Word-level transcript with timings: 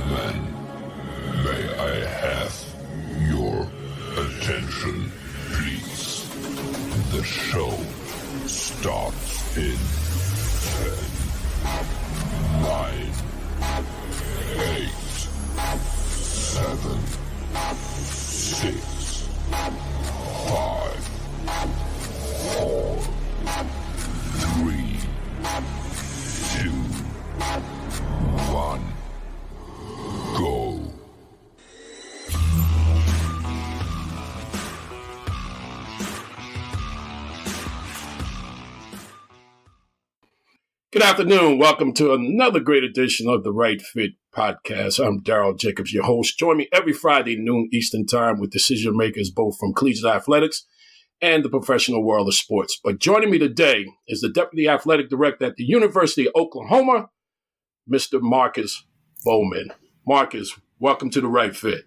gentlemen, 0.00 0.45
afternoon. 41.06 41.56
Welcome 41.56 41.92
to 41.94 42.14
another 42.14 42.58
great 42.58 42.82
edition 42.82 43.28
of 43.28 43.44
the 43.44 43.52
Right 43.52 43.80
Fit 43.80 44.14
Podcast. 44.34 44.98
I'm 44.98 45.22
Darryl 45.22 45.56
Jacobs, 45.56 45.92
your 45.92 46.02
host. 46.02 46.36
Join 46.36 46.56
me 46.56 46.68
every 46.72 46.92
Friday 46.92 47.36
noon 47.36 47.68
Eastern 47.72 48.06
Time 48.06 48.40
with 48.40 48.50
decision 48.50 48.96
makers 48.96 49.30
both 49.30 49.56
from 49.56 49.72
collegiate 49.72 50.04
athletics 50.04 50.66
and 51.22 51.44
the 51.44 51.48
professional 51.48 52.04
world 52.04 52.26
of 52.26 52.34
sports. 52.34 52.80
But 52.82 52.98
joining 52.98 53.30
me 53.30 53.38
today 53.38 53.86
is 54.08 54.20
the 54.20 54.28
Deputy 54.28 54.68
Athletic 54.68 55.08
Director 55.08 55.44
at 55.44 55.54
the 55.54 55.62
University 55.62 56.26
of 56.26 56.32
Oklahoma, 56.34 57.08
Mr. 57.88 58.20
Marcus 58.20 58.84
Bowman. 59.24 59.70
Marcus, 60.04 60.58
welcome 60.80 61.08
to 61.10 61.20
the 61.20 61.28
Right 61.28 61.54
Fit. 61.54 61.84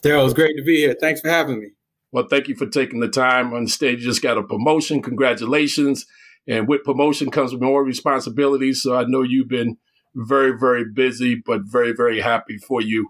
Darryl, 0.00 0.26
it's 0.26 0.34
great 0.34 0.56
to 0.56 0.62
be 0.62 0.76
here. 0.76 0.94
Thanks 0.94 1.22
for 1.22 1.28
having 1.28 1.58
me. 1.58 1.70
Well, 2.12 2.28
thank 2.30 2.46
you 2.46 2.54
for 2.54 2.66
taking 2.66 3.00
the 3.00 3.08
time 3.08 3.52
on 3.52 3.66
stage. 3.66 3.98
You 3.98 4.04
just 4.04 4.22
got 4.22 4.38
a 4.38 4.44
promotion. 4.44 5.02
Congratulations. 5.02 6.06
And 6.48 6.66
with 6.68 6.84
promotion 6.84 7.30
comes 7.30 7.54
more 7.54 7.84
responsibilities. 7.84 8.82
So 8.82 8.96
I 8.96 9.04
know 9.04 9.22
you've 9.22 9.48
been 9.48 9.76
very, 10.14 10.58
very 10.58 10.84
busy, 10.84 11.40
but 11.44 11.62
very, 11.64 11.92
very 11.92 12.20
happy 12.20 12.58
for 12.58 12.80
you 12.80 13.08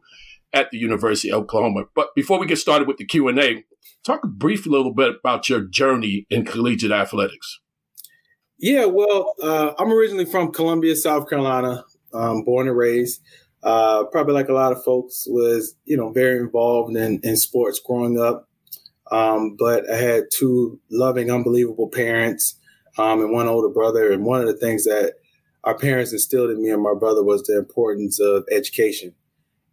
at 0.53 0.70
the 0.70 0.78
University 0.78 1.31
of 1.31 1.42
Oklahoma. 1.42 1.84
But 1.95 2.14
before 2.14 2.39
we 2.39 2.47
get 2.47 2.59
started 2.59 2.89
with 2.89 2.98
the 2.98 3.06
Q&A, 3.06 3.64
talk 4.05 4.25
a 4.25 4.69
little 4.69 4.92
bit 4.92 5.17
about 5.20 5.48
your 5.48 5.61
journey 5.61 6.27
in 6.28 6.45
collegiate 6.45 6.92
athletics. 6.92 7.61
Yeah, 8.59 8.87
well, 8.87 9.34
uh, 9.42 9.72
I'm 9.78 9.91
originally 9.91 10.27
from 10.27 10.53
Columbia, 10.53 10.94
South 10.94 11.31
Carolina, 11.31 11.84
um, 12.12 12.42
born 12.44 12.69
and 12.69 12.77
raised. 12.77 13.22
Uh, 13.62 14.05
probably 14.05 14.34
like 14.34 14.48
a 14.48 14.55
lot 14.55 14.72
of 14.72 14.83
folks, 14.84 15.25
was 15.27 15.77
you 15.84 15.97
know 15.97 16.11
very 16.11 16.39
involved 16.39 16.97
in, 16.97 17.20
in 17.22 17.37
sports 17.37 17.81
growing 17.81 18.20
up. 18.20 18.48
Um, 19.11 19.56
but 19.59 19.91
I 19.91 19.97
had 19.97 20.25
two 20.33 20.78
loving, 20.91 21.31
unbelievable 21.31 21.89
parents 21.89 22.59
um, 22.99 23.21
and 23.21 23.33
one 23.33 23.49
older 23.49 23.69
brother. 23.69 24.13
And 24.13 24.25
one 24.25 24.41
of 24.41 24.47
the 24.47 24.57
things 24.57 24.85
that 24.85 25.15
our 25.65 25.77
parents 25.77 26.13
instilled 26.13 26.51
in 26.51 26.63
me 26.63 26.71
and 26.71 26.83
my 26.83 26.95
brother 26.99 27.23
was 27.23 27.43
the 27.43 27.59
importance 27.59 28.21
of 28.21 28.45
education. 28.51 29.15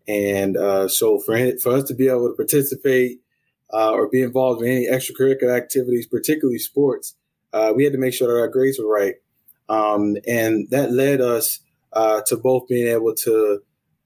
And 0.08 0.58
uh, 0.58 0.88
so 0.88 1.20
for 1.20 1.38
for 1.62 1.74
us 1.74 1.84
to 1.86 1.94
be 1.94 2.08
able 2.08 2.30
to 2.30 2.36
participate 2.36 3.20
uh, 3.74 3.92
or 3.92 4.10
be 4.10 4.22
involved 4.22 4.62
in 4.62 4.70
any 4.70 4.88
extracurricular 4.88 5.56
activities, 5.56 6.08
particularly 6.08 6.60
sports, 6.60 7.16
uh, 7.54 7.74
we 7.76 7.84
had 7.84 7.94
to 7.94 8.00
make 8.00 8.14
sure 8.14 8.28
that 8.28 8.40
our 8.40 8.48
grades 8.48 8.80
were 8.80 8.90
right. 8.92 9.16
Um, 9.70 10.16
and 10.26 10.70
that 10.70 10.94
led 10.94 11.20
us 11.20 11.60
uh, 11.92 12.22
to 12.28 12.38
both 12.38 12.68
being 12.68 12.88
able 12.88 13.14
to 13.16 13.60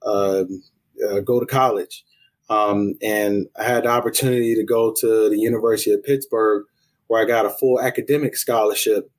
um, 0.03 0.63
uh, 1.07 1.19
go 1.19 1.39
to 1.39 1.45
college. 1.45 2.03
Um, 2.49 2.95
and 3.01 3.47
I 3.57 3.63
had 3.63 3.83
the 3.83 3.89
opportunity 3.89 4.55
to 4.55 4.63
go 4.63 4.93
to 4.99 5.29
the 5.29 5.37
University 5.37 5.91
of 5.91 6.03
Pittsburgh, 6.03 6.65
where 7.11 7.21
I 7.21 7.25
got 7.25 7.45
a 7.45 7.49
full 7.49 7.81
academic 7.81 8.37
scholarship, 8.37 9.11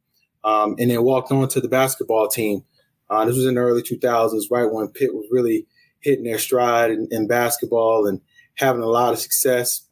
um, 0.44 0.76
and 0.78 0.90
then 0.90 1.02
walked 1.02 1.30
on 1.30 1.46
to 1.48 1.60
the 1.60 1.68
basketball 1.68 2.26
team. 2.26 2.64
Uh, 3.10 3.26
this 3.26 3.36
was 3.36 3.44
in 3.44 3.56
the 3.56 3.60
early 3.60 3.82
2000s, 3.82 4.44
right 4.50 4.72
when 4.72 4.88
Pitt 4.88 5.12
was 5.12 5.26
really 5.30 5.66
hitting 6.00 6.24
their 6.24 6.38
stride 6.38 6.90
in, 6.90 7.06
in 7.10 7.26
basketball 7.28 8.06
and 8.06 8.22
having 8.54 8.80
a 8.80 8.86
lot 8.86 9.12
of 9.12 9.18
success. 9.18 9.86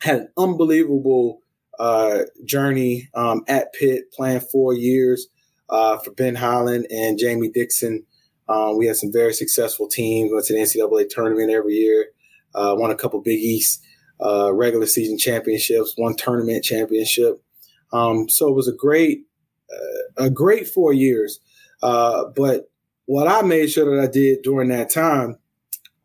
Had 0.00 0.16
an 0.16 0.28
unbelievable 0.36 1.42
uh, 1.78 2.22
journey 2.44 3.08
um, 3.14 3.44
at 3.46 3.72
Pitt, 3.72 4.10
playing 4.12 4.40
four 4.40 4.74
years 4.74 5.28
uh, 5.70 5.98
for 5.98 6.10
Ben 6.10 6.34
Howland 6.34 6.88
and 6.90 7.20
Jamie 7.20 7.50
Dixon. 7.50 8.04
Um, 8.48 8.76
we 8.76 8.86
had 8.86 8.96
some 8.96 9.12
very 9.12 9.32
successful 9.32 9.86
teams. 9.86 10.32
Went 10.32 10.44
to 10.46 10.54
the 10.54 10.58
NCAA 10.58 11.08
tournament 11.08 11.52
every 11.52 11.74
year. 11.74 12.06
Uh, 12.52 12.74
won 12.76 12.90
a 12.90 12.96
couple 12.96 13.20
Big 13.20 13.38
East 13.38 13.80
uh, 14.24 14.52
regular 14.52 14.86
season 14.86 15.18
championships. 15.18 15.94
One 15.96 16.16
tournament 16.16 16.64
championship. 16.64 17.42
Um, 17.92 18.28
so 18.28 18.48
it 18.48 18.54
was 18.54 18.68
a 18.68 18.74
great, 18.74 19.22
uh, 19.72 20.24
a 20.24 20.30
great 20.30 20.68
four 20.68 20.92
years. 20.92 21.40
Uh, 21.82 22.24
but 22.36 22.70
what 23.06 23.28
I 23.28 23.42
made 23.42 23.70
sure 23.70 23.96
that 23.96 24.02
I 24.02 24.10
did 24.10 24.42
during 24.42 24.68
that 24.68 24.90
time, 24.90 25.38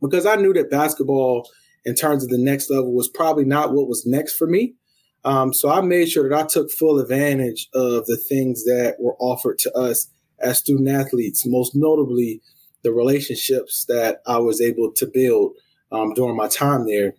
because 0.02 0.26
I 0.26 0.36
knew 0.36 0.54
that 0.54 0.72
basketball, 0.72 1.50
in 1.86 1.96
terms 1.96 2.24
of 2.24 2.30
the 2.30 2.38
next 2.38 2.70
level, 2.70 2.94
was 2.94 3.10
probably 3.10 3.46
not 3.46 3.74
what 3.74 3.90
was 3.90 4.06
next 4.06 4.38
for 4.38 4.48
me. 4.48 4.76
Um, 5.26 5.54
so 5.54 5.70
I 5.70 5.82
made 5.82 6.10
sure 6.10 6.30
that 6.30 6.38
I 6.38 6.48
took 6.48 6.72
full 6.72 7.00
advantage 7.00 7.70
of 7.74 8.06
the 8.06 8.18
things 8.18 8.66
that 8.66 8.98
were 9.00 9.16
offered 9.20 9.58
to 9.60 9.74
us 9.74 10.10
as 10.40 10.60
student 10.60 10.90
athletes, 10.90 11.46
most 11.46 11.76
notably 11.76 12.42
the 12.84 12.92
relationships 12.92 13.86
that 13.86 14.22
I 14.26 14.38
was 14.40 14.62
able 14.62 14.92
to 14.94 15.06
build 15.06 15.54
um, 15.92 16.14
during 16.14 16.36
my 16.36 16.48
time 16.48 16.86
there. 16.86 17.14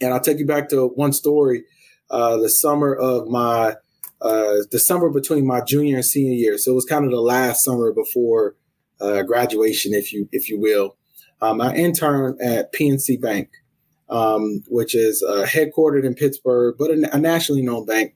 And 0.00 0.12
I'll 0.12 0.20
take 0.20 0.38
you 0.38 0.46
back 0.46 0.68
to 0.70 0.88
one 0.88 1.12
story. 1.12 1.64
Uh, 2.10 2.36
the 2.36 2.48
summer 2.48 2.94
of 2.94 3.28
my, 3.28 3.74
uh, 4.20 4.56
the 4.70 4.78
summer 4.78 5.10
between 5.10 5.46
my 5.46 5.60
junior 5.62 5.96
and 5.96 6.04
senior 6.04 6.34
year. 6.34 6.58
So 6.58 6.72
it 6.72 6.74
was 6.74 6.84
kind 6.84 7.04
of 7.04 7.10
the 7.10 7.20
last 7.20 7.64
summer 7.64 7.92
before 7.92 8.56
uh, 9.00 9.22
graduation, 9.22 9.94
if 9.94 10.12
you 10.12 10.28
if 10.30 10.48
you 10.48 10.60
will. 10.60 10.96
Um, 11.40 11.60
I 11.60 11.74
interned 11.74 12.40
at 12.40 12.72
PNC 12.72 13.20
Bank, 13.20 13.50
um, 14.08 14.62
which 14.68 14.94
is 14.94 15.24
uh, 15.26 15.44
headquartered 15.44 16.04
in 16.04 16.14
Pittsburgh, 16.14 16.76
but 16.78 16.90
a, 16.90 17.16
a, 17.16 17.18
nationally 17.18 17.62
known 17.62 17.84
bank. 17.84 18.14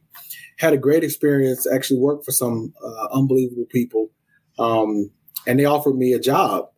Had 0.58 0.74
a 0.74 0.78
great 0.78 1.02
experience. 1.02 1.66
Actually 1.66 1.98
worked 1.98 2.24
for 2.24 2.30
some 2.30 2.72
uh, 2.84 3.08
unbelievable 3.10 3.66
people 3.68 4.10
um, 4.58 5.10
and 5.46 5.58
they 5.58 5.64
offered 5.64 5.96
me 5.96 6.12
a 6.12 6.20
job. 6.20 6.68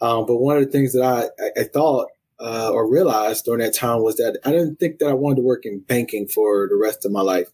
Um, 0.00 0.26
but 0.26 0.36
one 0.36 0.56
of 0.56 0.64
the 0.64 0.70
things 0.70 0.92
that 0.92 1.02
I, 1.02 1.60
I, 1.60 1.64
thought 1.64 2.08
uh, 2.40 2.70
or 2.72 2.90
realized 2.90 3.44
during 3.44 3.60
that 3.60 3.74
time 3.74 4.02
was 4.02 4.16
that 4.16 4.38
I 4.44 4.50
didn't 4.50 4.76
think 4.76 4.98
that 4.98 5.08
I 5.08 5.14
wanted 5.14 5.36
to 5.36 5.42
work 5.42 5.64
in 5.64 5.80
banking 5.80 6.28
for 6.28 6.68
the 6.68 6.76
rest 6.76 7.04
of 7.04 7.12
my 7.12 7.20
life. 7.20 7.48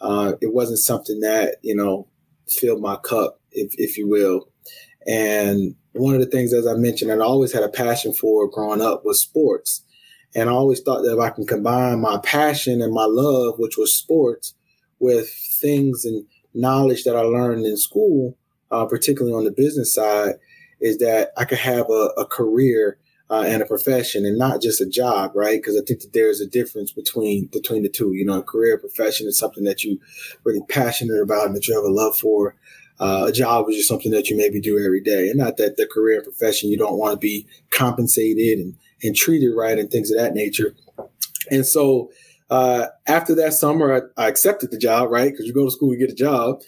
Uh, 0.00 0.34
it 0.40 0.52
wasn't 0.52 0.78
something 0.78 1.20
that 1.20 1.56
you 1.62 1.74
know 1.74 2.08
filled 2.48 2.80
my 2.80 2.96
cup, 2.96 3.40
if 3.52 3.72
if 3.76 3.98
you 3.98 4.08
will. 4.08 4.48
And 5.06 5.74
one 5.92 6.14
of 6.14 6.20
the 6.20 6.26
things, 6.26 6.52
as 6.52 6.66
I 6.66 6.74
mentioned, 6.74 7.10
that 7.10 7.20
I 7.20 7.24
always 7.24 7.52
had 7.52 7.62
a 7.62 7.68
passion 7.68 8.12
for 8.12 8.48
growing 8.48 8.80
up 8.80 9.04
was 9.04 9.22
sports. 9.22 9.84
And 10.34 10.48
I 10.48 10.52
always 10.52 10.80
thought 10.80 11.02
that 11.02 11.14
if 11.14 11.18
I 11.18 11.30
can 11.30 11.46
combine 11.46 12.00
my 12.00 12.18
passion 12.22 12.80
and 12.80 12.92
my 12.92 13.06
love, 13.06 13.58
which 13.58 13.76
was 13.76 13.96
sports, 13.96 14.54
with 15.00 15.28
things 15.60 16.04
and 16.04 16.24
knowledge 16.54 17.04
that 17.04 17.16
I 17.16 17.22
learned 17.22 17.64
in 17.64 17.76
school, 17.76 18.36
uh, 18.70 18.86
particularly 18.86 19.36
on 19.36 19.44
the 19.44 19.50
business 19.50 19.92
side, 19.92 20.34
is 20.80 20.98
that 20.98 21.32
I 21.36 21.44
could 21.44 21.58
have 21.58 21.88
a, 21.90 22.10
a 22.16 22.26
career 22.26 22.98
uh, 23.30 23.44
and 23.46 23.62
a 23.62 23.66
profession 23.66 24.26
and 24.26 24.36
not 24.36 24.60
just 24.60 24.80
a 24.80 24.86
job, 24.86 25.32
right? 25.34 25.60
Because 25.60 25.76
I 25.76 25.82
think 25.86 26.00
that 26.00 26.12
there's 26.12 26.40
a 26.40 26.46
difference 26.46 26.90
between 26.90 27.46
between 27.46 27.82
the 27.82 27.88
two. 27.88 28.12
You 28.12 28.24
know, 28.24 28.40
a 28.40 28.42
career 28.42 28.76
profession 28.76 29.28
is 29.28 29.38
something 29.38 29.64
that 29.64 29.84
you 29.84 30.00
really 30.44 30.62
passionate 30.68 31.22
about 31.22 31.46
and 31.46 31.56
that 31.56 31.68
you 31.68 31.74
have 31.74 31.84
a 31.84 31.88
love 31.88 32.18
for. 32.18 32.56
Uh, 32.98 33.26
a 33.28 33.32
job 33.32 33.66
is 33.70 33.76
just 33.76 33.88
something 33.88 34.12
that 34.12 34.28
you 34.28 34.36
maybe 34.36 34.60
do 34.60 34.84
every 34.84 35.00
day, 35.00 35.28
and 35.28 35.38
not 35.38 35.56
that 35.56 35.76
the 35.76 35.86
career 35.86 36.16
and 36.16 36.24
profession 36.24 36.70
you 36.70 36.76
don't 36.76 36.98
want 36.98 37.12
to 37.12 37.18
be 37.18 37.46
compensated 37.70 38.58
and 38.58 38.74
and 39.02 39.16
treated 39.16 39.54
right 39.54 39.78
and 39.78 39.90
things 39.90 40.10
of 40.10 40.18
that 40.18 40.34
nature. 40.34 40.74
And 41.50 41.64
so 41.64 42.10
uh, 42.50 42.86
after 43.06 43.34
that 43.36 43.54
summer, 43.54 44.10
I, 44.18 44.24
I 44.24 44.28
accepted 44.28 44.70
the 44.70 44.78
job, 44.78 45.10
right? 45.10 45.30
Because 45.30 45.46
you 45.46 45.54
go 45.54 45.64
to 45.64 45.70
school, 45.70 45.92
you 45.92 45.98
get 45.98 46.10
a 46.10 46.14
job. 46.14 46.60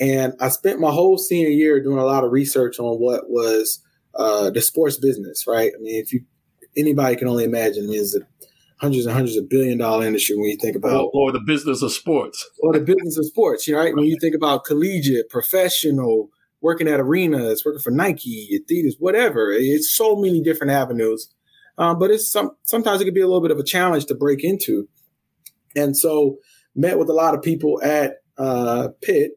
And 0.00 0.32
I 0.40 0.48
spent 0.48 0.80
my 0.80 0.90
whole 0.90 1.18
senior 1.18 1.48
year 1.48 1.82
doing 1.82 1.98
a 1.98 2.04
lot 2.04 2.24
of 2.24 2.32
research 2.32 2.78
on 2.78 2.98
what 2.98 3.28
was 3.28 3.80
uh, 4.16 4.50
the 4.50 4.60
sports 4.60 4.96
business, 4.96 5.46
right? 5.46 5.72
I 5.76 5.80
mean, 5.80 6.00
if 6.00 6.12
you 6.12 6.24
anybody 6.76 7.16
can 7.16 7.28
only 7.28 7.44
imagine, 7.44 7.84
I 7.84 7.86
mean, 7.88 8.00
it's 8.00 8.16
a 8.16 8.20
hundreds 8.80 9.06
and 9.06 9.14
hundreds 9.14 9.36
of 9.36 9.48
billion 9.48 9.78
dollar 9.78 10.06
industry 10.06 10.36
when 10.36 10.46
you 10.46 10.56
think 10.56 10.76
about 10.76 11.06
or, 11.06 11.10
or, 11.28 11.32
the 11.32 11.40
business 11.40 11.82
of 11.82 11.92
sports 11.92 12.44
or 12.60 12.72
the 12.72 12.80
business 12.80 13.16
of 13.16 13.26
sports, 13.26 13.68
right? 13.70 13.94
When 13.94 14.04
you 14.04 14.16
think 14.20 14.34
about 14.34 14.64
collegiate, 14.64 15.30
professional, 15.30 16.30
working 16.60 16.88
at 16.88 16.98
arenas, 16.98 17.62
working 17.64 17.80
for 17.80 17.90
Nike, 17.90 18.58
Adidas, 18.58 18.94
whatever. 18.98 19.52
It's 19.52 19.94
so 19.94 20.16
many 20.16 20.42
different 20.42 20.72
avenues, 20.72 21.28
um, 21.76 21.98
but 21.98 22.10
it's 22.10 22.30
some 22.32 22.52
sometimes 22.64 23.00
it 23.00 23.04
can 23.04 23.14
be 23.14 23.20
a 23.20 23.26
little 23.26 23.42
bit 23.42 23.50
of 23.50 23.58
a 23.58 23.64
challenge 23.64 24.06
to 24.06 24.14
break 24.14 24.42
into. 24.42 24.88
And 25.76 25.96
so, 25.96 26.38
met 26.74 26.98
with 26.98 27.10
a 27.10 27.12
lot 27.12 27.34
of 27.34 27.42
people 27.42 27.80
at 27.82 28.22
uh, 28.38 28.88
Pitt 29.02 29.32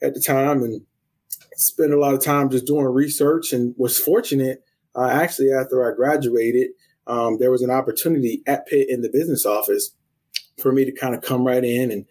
at 0.00 0.14
the 0.14 0.20
time 0.20 0.62
and 0.62 0.82
spent 1.58 1.92
a 1.92 1.98
lot 1.98 2.14
of 2.14 2.24
time 2.24 2.50
just 2.50 2.66
doing 2.66 2.84
research 2.84 3.52
and 3.52 3.74
was 3.76 3.98
fortunate 3.98 4.62
uh, 4.98 5.08
actually, 5.08 5.52
after 5.52 5.88
I 5.88 5.94
graduated, 5.94 6.70
um, 7.06 7.38
there 7.38 7.52
was 7.52 7.62
an 7.62 7.70
opportunity 7.70 8.42
at 8.46 8.66
Pitt 8.66 8.88
in 8.90 9.00
the 9.00 9.08
business 9.08 9.46
office 9.46 9.94
for 10.60 10.72
me 10.72 10.84
to 10.84 10.92
kind 10.92 11.14
of 11.14 11.22
come 11.22 11.46
right 11.46 11.64
in 11.64 11.92
and 11.92 12.04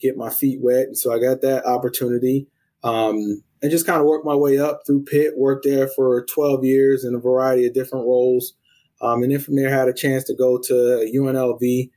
get 0.00 0.16
my 0.16 0.30
feet 0.30 0.60
wet. 0.62 0.86
And 0.86 0.96
so 0.96 1.12
I 1.12 1.18
got 1.18 1.40
that 1.40 1.66
opportunity 1.66 2.46
um, 2.84 3.42
and 3.60 3.70
just 3.72 3.86
kind 3.86 4.00
of 4.00 4.06
worked 4.06 4.24
my 4.24 4.36
way 4.36 4.56
up 4.56 4.82
through 4.86 5.04
Pitt, 5.04 5.36
worked 5.36 5.64
there 5.64 5.88
for 5.88 6.24
12 6.26 6.64
years 6.64 7.04
in 7.04 7.14
a 7.16 7.18
variety 7.18 7.66
of 7.66 7.74
different 7.74 8.06
roles. 8.06 8.54
Um, 9.00 9.24
and 9.24 9.32
then 9.32 9.40
from 9.40 9.56
there, 9.56 9.70
had 9.70 9.88
a 9.88 9.92
chance 9.92 10.22
to 10.24 10.34
go 10.34 10.58
to 10.58 11.10
UNLV 11.12 11.90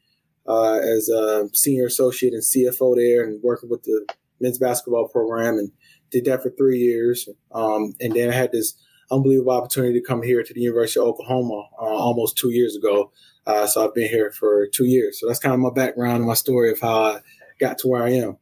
uh, 0.47 0.73
as 0.73 1.07
a 1.09 1.49
senior 1.53 1.85
associate 1.85 2.33
and 2.33 2.41
CFO 2.41 2.95
there 2.95 3.23
and 3.23 3.41
working 3.43 3.69
with 3.69 3.83
the 3.83 4.07
men's 4.39 4.57
basketball 4.57 5.07
program 5.07 5.59
and 5.59 5.71
did 6.11 6.25
that 6.25 6.43
for 6.43 6.51
three 6.51 6.79
years. 6.79 7.27
Um, 7.51 7.95
and 7.99 8.13
then 8.13 8.29
I 8.29 8.33
had 8.33 8.51
this 8.51 8.75
unbelievable 9.09 9.51
opportunity 9.51 9.99
to 9.99 10.05
come 10.05 10.21
here 10.21 10.43
to 10.43 10.53
the 10.53 10.61
University 10.61 10.99
of 10.99 11.07
Oklahoma 11.07 11.67
uh, 11.79 11.85
almost 11.85 12.37
two 12.37 12.51
years 12.51 12.75
ago. 12.75 13.11
Uh, 13.45 13.67
so 13.67 13.85
I've 13.85 13.95
been 13.95 14.09
here 14.09 14.31
for 14.31 14.67
two 14.67 14.85
years. 14.85 15.19
So 15.19 15.27
that's 15.27 15.39
kind 15.39 15.53
of 15.53 15.59
my 15.59 15.71
background 15.73 16.17
and 16.17 16.27
my 16.27 16.35
story 16.35 16.71
of 16.71 16.79
how 16.79 17.03
I 17.03 17.19
got 17.59 17.77
to 17.79 17.87
where 17.87 18.03
I 18.03 18.11
am. 18.11 18.37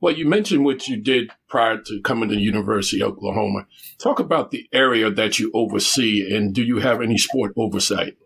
Well, 0.00 0.14
you 0.14 0.26
mentioned 0.26 0.64
what 0.64 0.88
you 0.88 0.96
did 0.96 1.30
prior 1.48 1.78
to 1.78 2.00
coming 2.00 2.30
to 2.30 2.34
the 2.34 2.40
University 2.40 3.02
of 3.02 3.12
Oklahoma. 3.12 3.66
Talk 3.98 4.18
about 4.18 4.50
the 4.50 4.66
area 4.72 5.10
that 5.10 5.38
you 5.38 5.50
oversee, 5.52 6.34
and 6.34 6.54
do 6.54 6.62
you 6.62 6.78
have 6.78 7.02
any 7.02 7.18
sport 7.18 7.52
oversight? 7.56 8.16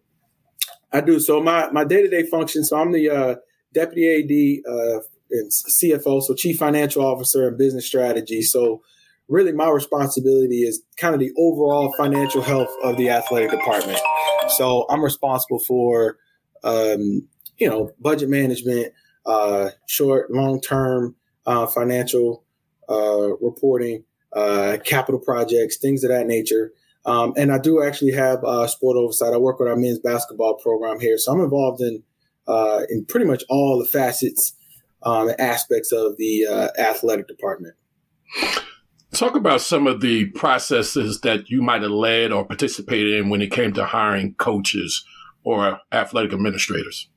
I 0.92 1.00
do. 1.00 1.18
So 1.18 1.42
my 1.42 1.68
my 1.72 1.84
day 1.84 2.02
to 2.02 2.08
day 2.08 2.22
function. 2.22 2.62
So 2.62 2.76
I'm 2.76 2.92
the 2.92 3.10
uh, 3.10 3.34
deputy 3.72 4.62
AD 4.64 4.72
uh, 4.72 5.00
and 5.34 5.50
CFO, 5.50 6.22
so 6.22 6.34
chief 6.34 6.58
financial 6.58 7.04
officer 7.04 7.48
and 7.48 7.58
business 7.58 7.86
strategy. 7.86 8.42
So 8.42 8.82
really, 9.28 9.52
my 9.52 9.68
responsibility 9.68 10.62
is 10.62 10.82
kind 10.96 11.14
of 11.14 11.20
the 11.20 11.32
overall 11.36 11.92
financial 11.96 12.42
health 12.42 12.70
of 12.82 12.96
the 12.96 13.10
athletic 13.10 13.50
department. 13.50 13.98
So 14.56 14.86
I'm 14.90 15.02
responsible 15.02 15.60
for 15.60 16.18
um, 16.62 17.28
you 17.58 17.68
know 17.68 17.90
budget 18.00 18.28
management, 18.28 18.92
uh, 19.26 19.70
short, 19.86 20.30
long 20.30 20.60
term 20.60 21.16
uh, 21.46 21.66
financial 21.66 22.44
uh, 22.88 23.36
reporting, 23.40 24.04
uh, 24.34 24.78
capital 24.84 25.20
projects, 25.20 25.78
things 25.78 26.04
of 26.04 26.10
that 26.10 26.26
nature. 26.26 26.72
Um, 27.06 27.34
and 27.36 27.52
I 27.52 27.58
do 27.58 27.82
actually 27.82 28.12
have 28.12 28.42
uh, 28.44 28.66
sport 28.66 28.96
oversight. 28.96 29.34
I 29.34 29.36
work 29.36 29.58
with 29.58 29.68
our 29.68 29.76
men's 29.76 29.98
basketball 29.98 30.54
program 30.54 31.00
here, 31.00 31.18
so 31.18 31.32
I'm 31.32 31.40
involved 31.40 31.82
in 31.82 32.02
uh, 32.46 32.82
in 32.90 33.04
pretty 33.06 33.26
much 33.26 33.42
all 33.48 33.78
the 33.78 33.88
facets 33.88 34.54
um, 35.04 35.30
aspects 35.38 35.92
of 35.92 36.16
the 36.16 36.46
uh, 36.46 36.68
athletic 36.78 37.28
department. 37.28 37.74
Talk 39.12 39.36
about 39.36 39.60
some 39.60 39.86
of 39.86 40.00
the 40.00 40.26
processes 40.30 41.20
that 41.20 41.48
you 41.48 41.62
might 41.62 41.82
have 41.82 41.90
led 41.90 42.32
or 42.32 42.44
participated 42.44 43.14
in 43.14 43.28
when 43.28 43.42
it 43.42 43.52
came 43.52 43.72
to 43.74 43.84
hiring 43.84 44.34
coaches 44.34 45.04
or 45.44 45.78
athletic 45.92 46.32
administrators. 46.32 47.08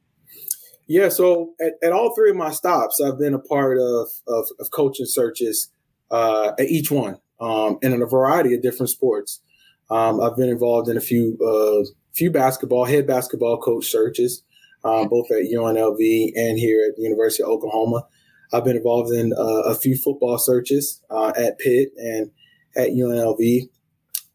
Yeah, 0.88 1.10
so 1.10 1.54
at, 1.60 1.74
at 1.84 1.92
all 1.92 2.16
three 2.16 2.30
of 2.30 2.36
my 2.36 2.52
stops, 2.52 3.02
I've 3.02 3.20
been 3.20 3.34
a 3.34 3.40
part 3.40 3.78
of 3.78 4.10
of, 4.28 4.48
of 4.60 4.72
coaching 4.72 5.06
searches 5.08 5.70
uh, 6.12 6.54
at 6.58 6.68
each 6.68 6.92
one, 6.92 7.18
um, 7.42 7.78
and 7.84 7.94
in 7.94 8.02
a 8.02 8.06
variety 8.06 8.54
of 8.54 8.62
different 8.62 8.90
sports. 8.90 9.42
Um, 9.90 10.22
I've 10.22 10.38
been 10.38 10.50
involved 10.50 10.90
in 10.90 10.98
a 10.98 11.02
few 11.02 11.38
uh, 11.42 11.90
few 12.14 12.32
basketball 12.32 12.86
head 12.86 13.06
basketball 13.06 13.58
coach 13.58 13.88
searches, 13.88 14.44
um, 14.88 15.08
both 15.10 15.30
at 15.32 15.44
UNLV 15.54 16.32
and 16.36 16.58
here 16.58 16.86
at 16.90 16.96
the 16.96 17.04
University 17.04 17.44
of 17.44 17.50
Oklahoma. 17.50 18.06
I've 18.54 18.64
been 18.64 18.78
involved 18.78 19.12
in 19.12 19.34
uh, 19.34 19.64
a 19.66 19.76
few 19.76 19.98
football 19.98 20.38
searches 20.38 21.02
uh, 21.10 21.34
at 21.38 21.60
Pitt 21.60 21.90
and 21.98 22.32
at 22.78 22.90
UNLV, 22.90 23.70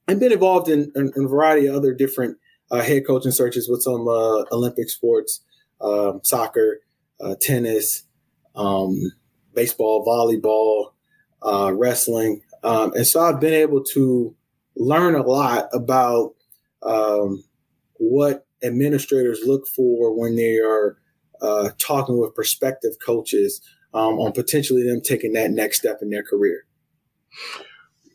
I've 0.09 0.19
been 0.19 0.33
involved 0.33 0.69
in, 0.69 0.93
in, 0.95 1.13
in 1.17 1.25
a 1.25 1.29
variety 1.29 1.67
of 1.67 1.77
other 1.77 1.95
different 1.95 2.37
uh, 2.71 2.83
head 2.83 3.07
coaching 3.07 3.33
searches 3.33 3.69
with 3.69 3.83
some 3.83 4.09
uh, 4.09 4.45
Olympic 4.53 4.91
sports 4.91 5.43
um, 5.81 6.21
soccer, 6.25 6.81
uh, 7.21 7.37
tennis, 7.41 8.05
um, 8.55 8.99
baseball, 9.55 10.05
volleyball, 10.05 10.93
uh, 11.43 11.73
wrestling. 11.73 12.43
Um, 12.65 12.93
and 12.95 13.07
so 13.07 13.21
I've 13.21 13.41
been 13.41 13.55
able 13.55 13.83
to 13.93 14.35
learn 14.77 15.15
a 15.15 15.23
lot 15.23 15.69
about 15.73 16.35
um, 16.83 17.45
what 17.95 18.47
administrators 18.65 19.41
look 19.45 19.67
for 19.69 20.17
when 20.19 20.37
they 20.37 20.59
are 20.59 20.99
uh, 21.41 21.71
talking 21.79 22.19
with 22.19 22.35
prospective 22.35 22.93
coaches 23.05 23.61
um, 23.95 24.19
on 24.19 24.33
potentially 24.33 24.83
them 24.83 25.01
taking 25.01 25.33
that 25.33 25.51
next 25.51 25.79
step 25.79 25.99
in 26.03 26.11
their 26.11 26.23
career. 26.23 26.65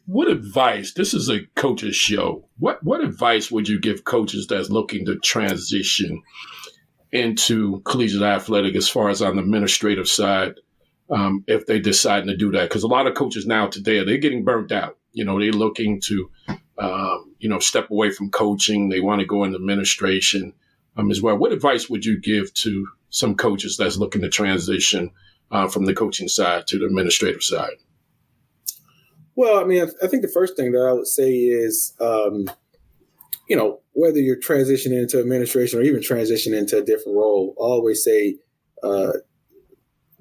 What 0.06 0.30
advice? 0.30 0.94
This 0.94 1.14
is 1.14 1.30
a 1.30 1.42
coaches 1.56 1.96
show. 1.96 2.48
What 2.60 2.82
what 2.84 3.04
advice 3.04 3.52
would 3.52 3.68
you 3.68 3.80
give 3.80 4.06
coaches 4.06 4.48
that's 4.48 4.70
looking 4.70 5.06
to 5.06 5.20
transition 5.20 6.22
into 7.12 7.82
collegiate 7.82 8.22
athletic 8.22 8.76
as 8.76 8.90
far 8.90 9.10
as 9.10 9.22
on 9.22 9.36
the 9.36 9.42
administrative 9.42 10.08
side 10.08 10.56
um, 11.10 11.44
if 11.48 11.66
they 11.66 11.80
deciding 11.80 12.28
to 12.28 12.38
do 12.38 12.52
that. 12.52 12.70
Because 12.70 12.84
a 12.84 12.88
lot 12.88 13.08
of 13.08 13.16
coaches 13.16 13.46
now 13.46 13.68
today, 13.68 14.04
they're 14.04 14.18
getting 14.18 14.44
burnt 14.44 14.72
out. 14.72 14.98
You 15.14 15.26
know, 15.26 15.40
they're 15.40 15.52
looking 15.52 16.02
to, 16.02 16.30
um, 16.79 17.33
you 17.39 17.50
know, 17.50 17.59
step 17.59 17.89
away 17.89 18.12
from 18.12 18.29
coaching. 18.29 18.89
They 18.89 19.00
want 19.00 19.21
to 19.21 19.25
go 19.25 19.44
into 19.44 19.57
administration 19.57 20.53
um, 20.95 21.12
as 21.12 21.21
well. 21.21 21.38
What 21.38 21.51
advice 21.51 21.89
would 21.89 22.06
you 22.06 22.19
give 22.19 22.53
to 22.56 22.88
some 23.09 23.35
coaches 23.35 23.77
that's 23.77 23.97
looking 23.97 24.21
to 24.21 24.29
transition 24.29 25.12
uh, 25.51 25.68
from 25.68 25.85
the 25.85 25.94
coaching 25.94 26.27
side 26.27 26.68
to 26.68 26.79
the 26.79 26.85
administrative 26.85 27.44
side? 27.44 27.77
Well, 29.35 29.59
I 29.59 29.65
mean, 29.65 29.88
I, 30.01 30.07
think 30.07 30.24
the 30.24 30.31
first 30.33 30.56
thing 30.56 30.71
that 30.71 30.81
I 30.81 30.94
would 30.94 31.07
say 31.07 31.31
is, 31.31 31.94
um, 32.00 32.50
you 33.47 33.56
know, 33.56 33.81
whether 33.94 34.19
you're 34.19 34.35
transitioning 34.35 35.00
into 35.00 35.19
administration 35.19 35.79
or 35.79 35.83
even 35.83 36.01
transitioning 36.01 36.57
into 36.57 36.77
a 36.77 36.83
different 36.83 37.18
role, 37.18 37.56
I 37.59 37.63
always 37.63 38.03
say, 38.03 38.38
uh, 38.81 39.13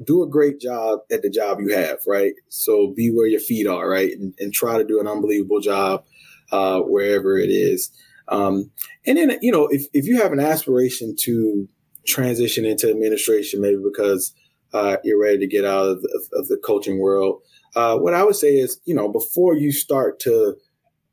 do 0.04 0.22
a 0.22 0.28
great 0.28 0.60
job 0.60 1.00
at 1.10 1.22
the 1.22 1.30
job 1.30 1.60
you 1.60 1.74
have, 1.74 2.00
right? 2.06 2.34
So 2.50 2.92
be 2.94 3.10
where 3.10 3.26
your 3.26 3.40
feet 3.40 3.66
are, 3.66 3.88
right? 3.88 4.12
And, 4.12 4.34
and 4.38 4.52
try 4.52 4.76
to 4.76 4.84
do 4.84 5.00
an 5.00 5.08
unbelievable 5.08 5.60
job 5.60 6.04
uh, 6.52 6.80
wherever 6.80 7.38
it 7.38 7.48
is. 7.48 7.90
Um, 8.28 8.70
and 9.06 9.16
then, 9.16 9.38
you 9.40 9.52
know, 9.52 9.68
if, 9.70 9.86
if 9.92 10.06
you 10.06 10.20
have 10.20 10.32
an 10.32 10.40
aspiration 10.40 11.14
to 11.20 11.68
transition 12.06 12.64
into 12.64 12.90
administration, 12.90 13.60
maybe 13.60 13.80
because 13.82 14.34
uh, 14.72 14.96
you're 15.04 15.20
ready 15.20 15.38
to 15.38 15.46
get 15.46 15.64
out 15.64 15.86
of 15.86 16.02
the, 16.02 16.26
of 16.32 16.48
the 16.48 16.56
coaching 16.64 16.98
world, 16.98 17.40
uh, 17.76 17.96
what 17.96 18.14
I 18.14 18.24
would 18.24 18.36
say 18.36 18.56
is, 18.56 18.80
you 18.84 18.94
know, 18.94 19.08
before 19.08 19.54
you 19.54 19.70
start 19.70 20.18
to 20.20 20.56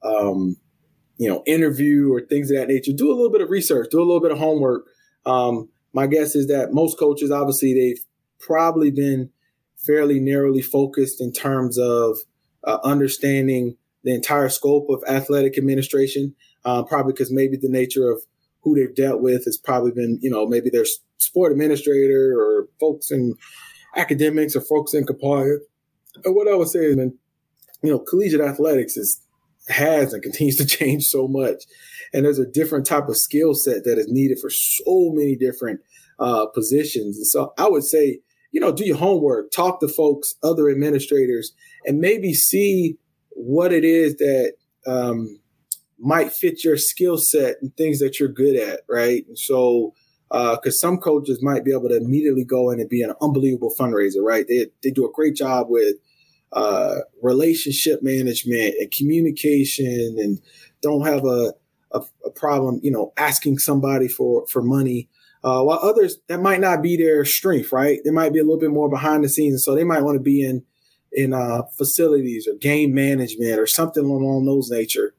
um, 0.03 0.57
you 1.17 1.29
know, 1.29 1.43
interview 1.46 2.12
or 2.13 2.22
things 2.22 2.51
of 2.51 2.57
that 2.57 2.67
nature, 2.67 2.91
do 2.91 3.12
a 3.12 3.15
little 3.15 3.31
bit 3.31 3.41
of 3.41 3.50
research, 3.50 3.88
do 3.91 4.00
a 4.00 4.03
little 4.03 4.22
bit 4.22 4.31
of 4.31 4.38
homework. 4.38 4.86
Um, 5.25 5.69
my 5.93 6.07
guess 6.07 6.36
is 6.36 6.48
that 6.48 6.74
most 6.74 6.98
coaches, 6.98 7.31
obviously, 7.31 7.74
they've 7.74 8.03
probably 8.39 8.91
been 8.91 9.29
fairly 9.77 10.19
narrowly 10.19 10.62
focused 10.62 11.22
in 11.22 11.31
terms 11.31 11.77
of 11.77 12.17
uh, 12.65 12.79
understanding 12.84 13.77
the 14.03 14.13
entire 14.13 14.50
scope 14.50 14.89
of 14.89 15.03
athletic 15.07 15.57
administration. 15.57 16.36
Uh, 16.65 16.81
probably 16.81 17.12
because 17.12 17.31
maybe 17.31 17.57
the 17.57 17.69
nature 17.69 18.10
of 18.10 18.22
who 18.62 18.75
they've 18.75 18.95
dealt 18.95 19.22
with 19.22 19.43
has 19.45 19.57
probably 19.57 19.91
been, 19.91 20.17
you 20.22 20.29
know, 20.29 20.48
maybe 20.48 20.69
their 20.69 20.86
sport 21.17 21.51
administrator 21.51 22.33
or 22.39 22.67
folks 22.79 23.12
in 23.12 23.36
academics 23.95 24.55
or 24.55 24.62
folks 24.62 24.93
in 24.93 25.05
compliance. 25.05 25.62
And 26.24 26.36
what 26.36 26.48
I 26.48 26.55
would 26.55 26.69
say 26.69 26.79
is, 26.79 26.95
you 26.95 27.13
know, 27.91 28.00
collegiate 28.00 28.41
athletics 28.41 28.95
is 28.95 29.19
has 29.69 30.13
and 30.13 30.24
continues 30.24 30.57
to 30.57 30.65
change 30.77 31.05
so 31.05 31.27
much. 31.27 31.63
And 32.13 32.25
there's 32.25 32.39
a 32.39 32.45
different 32.45 32.86
type 32.86 33.10
of 33.10 33.17
skill 33.17 33.53
set 33.53 33.83
that 33.83 33.98
is 33.98 34.07
needed 34.07 34.39
for 34.39 34.50
so 34.50 35.12
many 35.13 35.36
different 35.36 35.81
uh, 36.19 36.45
positions. 36.48 37.17
And 37.17 37.27
so 37.27 37.53
I 37.57 37.67
would 37.67 37.83
say, 37.83 38.19
you 38.51 38.62
know, 38.62 38.72
do 38.72 38.86
your 38.86 38.98
homework, 38.98 39.51
talk 39.51 39.79
to 39.79 39.88
folks, 39.88 40.36
other 40.43 40.69
administrators, 40.69 41.53
and 41.86 42.00
maybe 42.00 42.33
see 42.33 42.98
what 43.35 43.73
it 43.73 43.83
is 43.83 44.17
that 44.17 44.53
um, 44.85 45.39
might 45.99 46.31
fit 46.31 46.63
your 46.63 46.77
skill 46.77 47.17
set 47.17 47.55
and 47.61 47.75
things 47.77 47.99
that 47.99 48.19
you're 48.19 48.29
good 48.29 48.55
at, 48.55 48.81
right? 48.89 49.25
And 49.27 49.37
so, 49.37 49.93
because 50.29 50.75
uh, 50.75 50.87
some 50.87 50.97
coaches 50.97 51.43
might 51.43 51.63
be 51.63 51.71
able 51.71 51.89
to 51.89 51.97
immediately 51.97 52.43
go 52.43 52.71
in 52.71 52.79
and 52.79 52.89
be 52.89 53.03
an 53.03 53.13
unbelievable 53.21 53.73
fundraiser, 53.77 54.23
right? 54.23 54.45
They, 54.47 54.67
they 54.81 54.89
do 54.89 55.05
a 55.05 55.11
great 55.11 55.35
job 55.35 55.67
with 55.69 55.95
uh, 56.51 56.95
relationship 57.21 58.01
management 58.01 58.75
and 58.79 58.91
communication 58.91 60.17
and 60.19 60.41
don't 60.81 61.05
have 61.05 61.25
a, 61.25 61.53
a, 61.91 62.01
a, 62.25 62.29
problem, 62.31 62.79
you 62.83 62.91
know, 62.91 63.13
asking 63.17 63.59
somebody 63.59 64.07
for, 64.07 64.45
for 64.47 64.61
money. 64.61 65.09
Uh, 65.43 65.61
while 65.61 65.79
others, 65.81 66.17
that 66.27 66.39
might 66.39 66.59
not 66.59 66.81
be 66.81 66.95
their 66.95 67.25
strength, 67.25 67.71
right? 67.71 67.99
They 68.03 68.11
might 68.11 68.33
be 68.33 68.39
a 68.39 68.43
little 68.43 68.59
bit 68.59 68.71
more 68.71 68.89
behind 68.89 69.23
the 69.23 69.29
scenes. 69.29 69.63
So 69.63 69.75
they 69.75 69.83
might 69.83 70.03
want 70.03 70.15
to 70.15 70.23
be 70.23 70.43
in, 70.43 70.63
in 71.13 71.34
uh, 71.34 71.63
facilities 71.77 72.48
or 72.48 72.55
game 72.55 72.93
management 72.93 73.60
or 73.60 73.67
something 73.67 74.03
along 74.03 74.46
those 74.46 74.70
nature. 74.70 75.13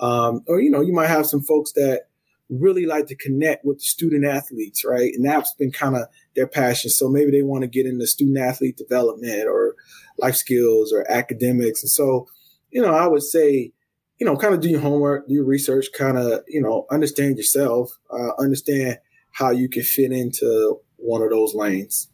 Um, 0.00 0.42
or, 0.46 0.60
you 0.60 0.70
know, 0.70 0.80
you 0.80 0.92
might 0.92 1.08
have 1.08 1.26
some 1.26 1.42
folks 1.42 1.72
that 1.72 2.04
really 2.48 2.86
like 2.86 3.06
to 3.06 3.14
connect 3.14 3.64
with 3.64 3.78
the 3.78 3.84
student 3.84 4.24
athletes, 4.24 4.84
right? 4.84 5.12
And 5.14 5.24
that's 5.24 5.54
been 5.54 5.70
kind 5.70 5.96
of 5.96 6.08
their 6.34 6.46
passion. 6.46 6.90
So 6.90 7.08
maybe 7.08 7.30
they 7.30 7.42
want 7.42 7.62
to 7.62 7.68
get 7.68 7.86
into 7.86 8.06
student 8.06 8.38
athlete 8.38 8.76
development 8.76 9.46
or 9.46 9.76
life 10.18 10.36
skills 10.36 10.92
or 10.92 11.08
academics. 11.10 11.82
And 11.82 11.90
so, 11.90 12.26
you 12.70 12.82
know, 12.82 12.94
I 12.94 13.06
would 13.06 13.22
say 13.22 13.72
you 14.20 14.26
know, 14.26 14.36
kind 14.36 14.54
of 14.54 14.60
do 14.60 14.68
your 14.68 14.80
homework, 14.80 15.26
do 15.26 15.34
your 15.34 15.44
research, 15.44 15.86
kind 15.96 16.18
of, 16.18 16.42
you 16.46 16.60
know, 16.60 16.86
understand 16.90 17.38
yourself, 17.38 17.98
uh, 18.12 18.32
understand 18.38 18.98
how 19.32 19.50
you 19.50 19.68
can 19.68 19.82
fit 19.82 20.12
into 20.12 20.78
one 20.96 21.22
of 21.22 21.30
those 21.30 21.54
lanes. 21.54 22.08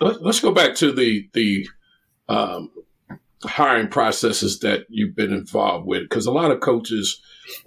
Let's 0.00 0.40
go 0.40 0.50
back 0.50 0.74
to 0.76 0.90
the 0.90 1.28
the 1.32 1.68
um, 2.28 2.70
hiring 3.44 3.88
processes 3.88 4.60
that 4.60 4.86
you've 4.88 5.16
been 5.16 5.32
involved 5.32 5.86
with, 5.86 6.02
because 6.02 6.26
a 6.26 6.32
lot 6.32 6.50
of 6.50 6.60
coaches, 6.60 7.20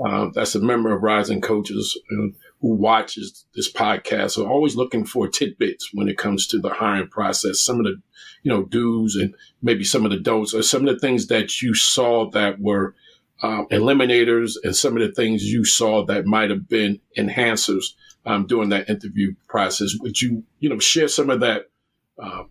uh, 0.06 0.30
that's 0.34 0.56
a 0.56 0.60
member 0.60 0.96
of 0.96 1.04
Rising 1.04 1.42
Coaches 1.42 2.00
who 2.10 2.34
watches 2.62 3.46
this 3.54 3.72
podcast, 3.72 4.38
are 4.38 4.50
always 4.50 4.76
looking 4.76 5.06
for 5.06 5.28
tidbits 5.28 5.90
when 5.94 6.08
it 6.08 6.18
comes 6.18 6.48
to 6.48 6.60
the 6.60 6.70
hiring 6.70 7.10
process. 7.10 7.60
Some 7.60 7.80
of 7.80 7.86
the, 7.86 8.02
you 8.42 8.50
know, 8.52 8.64
do's 8.64 9.16
and 9.16 9.36
maybe 9.62 9.84
some 9.84 10.06
of 10.06 10.12
the 10.12 10.20
don'ts, 10.20 10.54
or 10.54 10.64
some 10.64 10.88
of 10.88 10.94
the 10.94 11.00
things 11.00 11.28
that 11.28 11.62
you 11.62 11.76
saw 11.76 12.30
that 12.32 12.60
were 12.60 12.96
um, 13.44 13.68
eliminators, 13.70 14.54
and 14.64 14.76
some 14.76 14.96
of 14.96 15.04
the 15.04 15.14
things 15.14 15.44
you 15.44 15.66
saw 15.66 16.06
that 16.06 16.26
might 16.26 16.50
have 16.50 16.70
been 16.70 17.02
enhancers 17.18 17.94
um, 18.26 18.48
during 18.48 18.70
that 18.70 18.90
interview 18.90 19.36
process. 19.48 19.94
Would 20.00 20.22
you, 20.22 20.44
you 20.60 20.70
know, 20.70 20.80
share 20.80 21.10
some 21.10 21.30
of 21.30 21.42
that? 21.42 21.70
Um, 22.18 22.50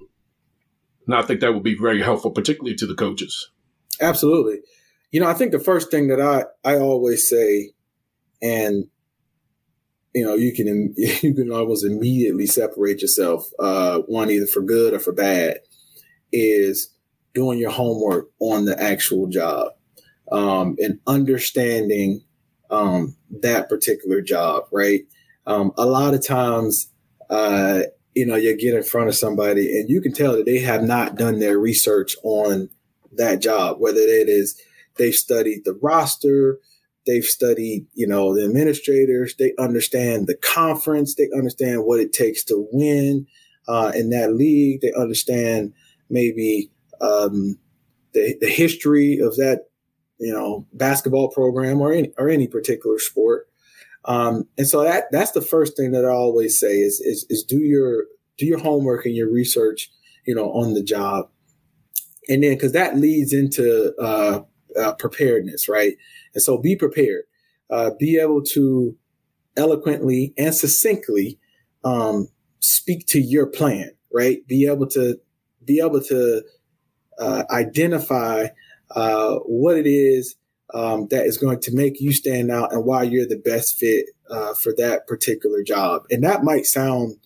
and 1.07 1.15
I 1.15 1.23
think 1.23 1.41
that 1.41 1.55
would 1.55 1.63
be 1.63 1.77
very 1.77 2.03
helpful, 2.03 2.31
particularly 2.31 2.77
to 2.77 2.87
the 2.87 2.95
coaches. 2.95 3.51
Absolutely. 4.01 4.61
You 5.11 5.21
know, 5.21 5.29
I 5.29 5.35
think 5.35 5.53
the 5.53 5.59
first 5.59 5.91
thing 5.91 6.09
that 6.09 6.21
I, 6.21 6.45
I 6.69 6.77
always 6.77 7.29
say, 7.29 7.71
and 8.43 8.87
you 10.15 10.25
know, 10.25 10.35
you 10.35 10.53
can 10.55 10.95
you 10.97 11.35
can 11.35 11.53
almost 11.53 11.85
immediately 11.85 12.47
separate 12.47 13.03
yourself, 13.03 13.51
uh, 13.59 14.01
one 14.01 14.31
either 14.31 14.47
for 14.47 14.63
good 14.63 14.95
or 14.95 14.99
for 14.99 15.13
bad, 15.13 15.59
is 16.33 16.95
doing 17.35 17.59
your 17.59 17.71
homework 17.71 18.31
on 18.39 18.65
the 18.65 18.81
actual 18.81 19.27
job 19.27 19.73
um, 20.31 20.77
and 20.79 21.01
understanding 21.07 22.23
um, 22.71 23.17
that 23.43 23.69
particular 23.69 24.21
job. 24.21 24.65
Right. 24.73 25.03
Um, 25.47 25.73
a 25.77 25.85
lot 25.85 26.15
of 26.15 26.27
times, 26.27 26.91
uh, 27.29 27.83
you 28.15 28.25
know, 28.25 28.37
you 28.37 28.57
get 28.57 28.75
in 28.75 28.83
front 28.83 29.09
of 29.09 29.15
somebody 29.15 29.79
and 29.79 29.91
you 29.91 30.01
can 30.01 30.13
tell 30.13 30.33
that 30.37 30.47
they 30.47 30.59
have 30.61 30.83
not 30.83 31.17
done 31.17 31.41
their 31.41 31.59
research 31.59 32.17
on 32.23 32.69
that 33.13 33.41
job, 33.41 33.79
whether 33.81 33.99
it 33.99 34.29
is 34.29 34.61
they've 34.97 35.15
studied 35.15 35.65
the 35.65 35.79
roster, 35.83 36.59
they've 37.07 37.25
studied, 37.25 37.87
you 37.95 38.07
know, 38.07 38.35
the 38.35 38.45
administrators, 38.45 39.35
they 39.37 39.53
understand 39.59 40.27
the 40.27 40.37
conference, 40.37 41.15
they 41.15 41.29
understand 41.35 41.85
what 41.85 42.01
it 42.01 42.13
takes 42.13 42.45
to 42.45 42.69
win 42.73 43.27
uh, 43.67 43.93
in 43.95 44.11
that 44.11 44.35
league, 44.35 44.81
they 44.81 44.93
understand 44.93 45.73
maybe 46.11 46.71
um, 47.01 47.59
the, 48.13 48.37
the 48.41 48.49
history 48.49 49.19
of 49.19 49.37
that, 49.37 49.67
you 50.19 50.33
know, 50.33 50.67
basketball 50.73 51.29
program 51.31 51.81
or 51.81 51.93
any, 51.93 52.13
or 52.17 52.29
any 52.29 52.47
particular 52.47 52.99
sport. 52.99 53.49
Um, 54.05 54.47
and 54.59 54.69
so 54.69 54.83
that 54.85 55.05
that's 55.11 55.31
the 55.31 55.41
first 55.41 55.77
thing 55.77 55.93
that 55.93 56.05
I 56.05 56.11
always 56.11 56.59
say 56.59 56.77
is, 56.77 57.01
is 57.01 57.27
is 57.31 57.43
do 57.43 57.59
your 57.59 58.05
do 58.37 58.47
your 58.47 58.59
homework 58.59 59.07
and 59.07 59.15
your 59.15 59.31
research, 59.31 59.91
you 60.27 60.35
know, 60.35 60.51
on 60.53 60.75
the 60.75 60.83
job, 60.83 61.31
and 62.29 62.43
then 62.43 62.55
because 62.55 62.73
that 62.73 62.97
leads 62.97 63.33
into 63.33 63.95
uh, 64.01 64.41
uh, 64.79 64.93
preparedness, 64.95 65.69
right? 65.69 65.95
And 66.35 66.43
so 66.43 66.59
be 66.59 66.77
prepared, 66.77 67.25
uh, 67.71 67.93
be 67.99 68.19
able 68.19 68.43
to 68.53 68.97
eloquently 69.57 70.35
and 70.37 70.55
succinctly 70.55 71.39
um, 71.85 72.29
speak 72.61 73.07
to 73.07 73.21
your 73.21 73.47
plan, 73.47 73.91
right? 74.13 74.47
Be 74.47 74.67
able 74.67 74.87
to 74.89 75.19
be 75.65 75.81
able 75.81 76.01
to 76.03 76.43
uh, 77.19 77.45
identify 77.51 78.49
uh, 78.91 79.37
what 79.47 79.79
it 79.79 79.87
is 79.87 80.37
um, 80.73 81.09
that 81.11 81.27
is 81.27 81.37
going 81.37 81.61
to 81.61 81.75
make 81.75 82.01
you 82.01 82.13
stand 82.13 82.51
out 82.51 82.73
and 82.73 82.85
why 82.85 83.03
you're 83.03 83.27
the 83.27 83.37
best 83.37 83.79
fit 83.79 84.07
uh, 84.31 84.55
for 84.55 84.75
that 84.77 85.07
particular 85.07 85.63
job. 85.63 86.03
And 86.11 86.23
that 86.25 86.45
might 86.45 86.67
sound 86.67 87.17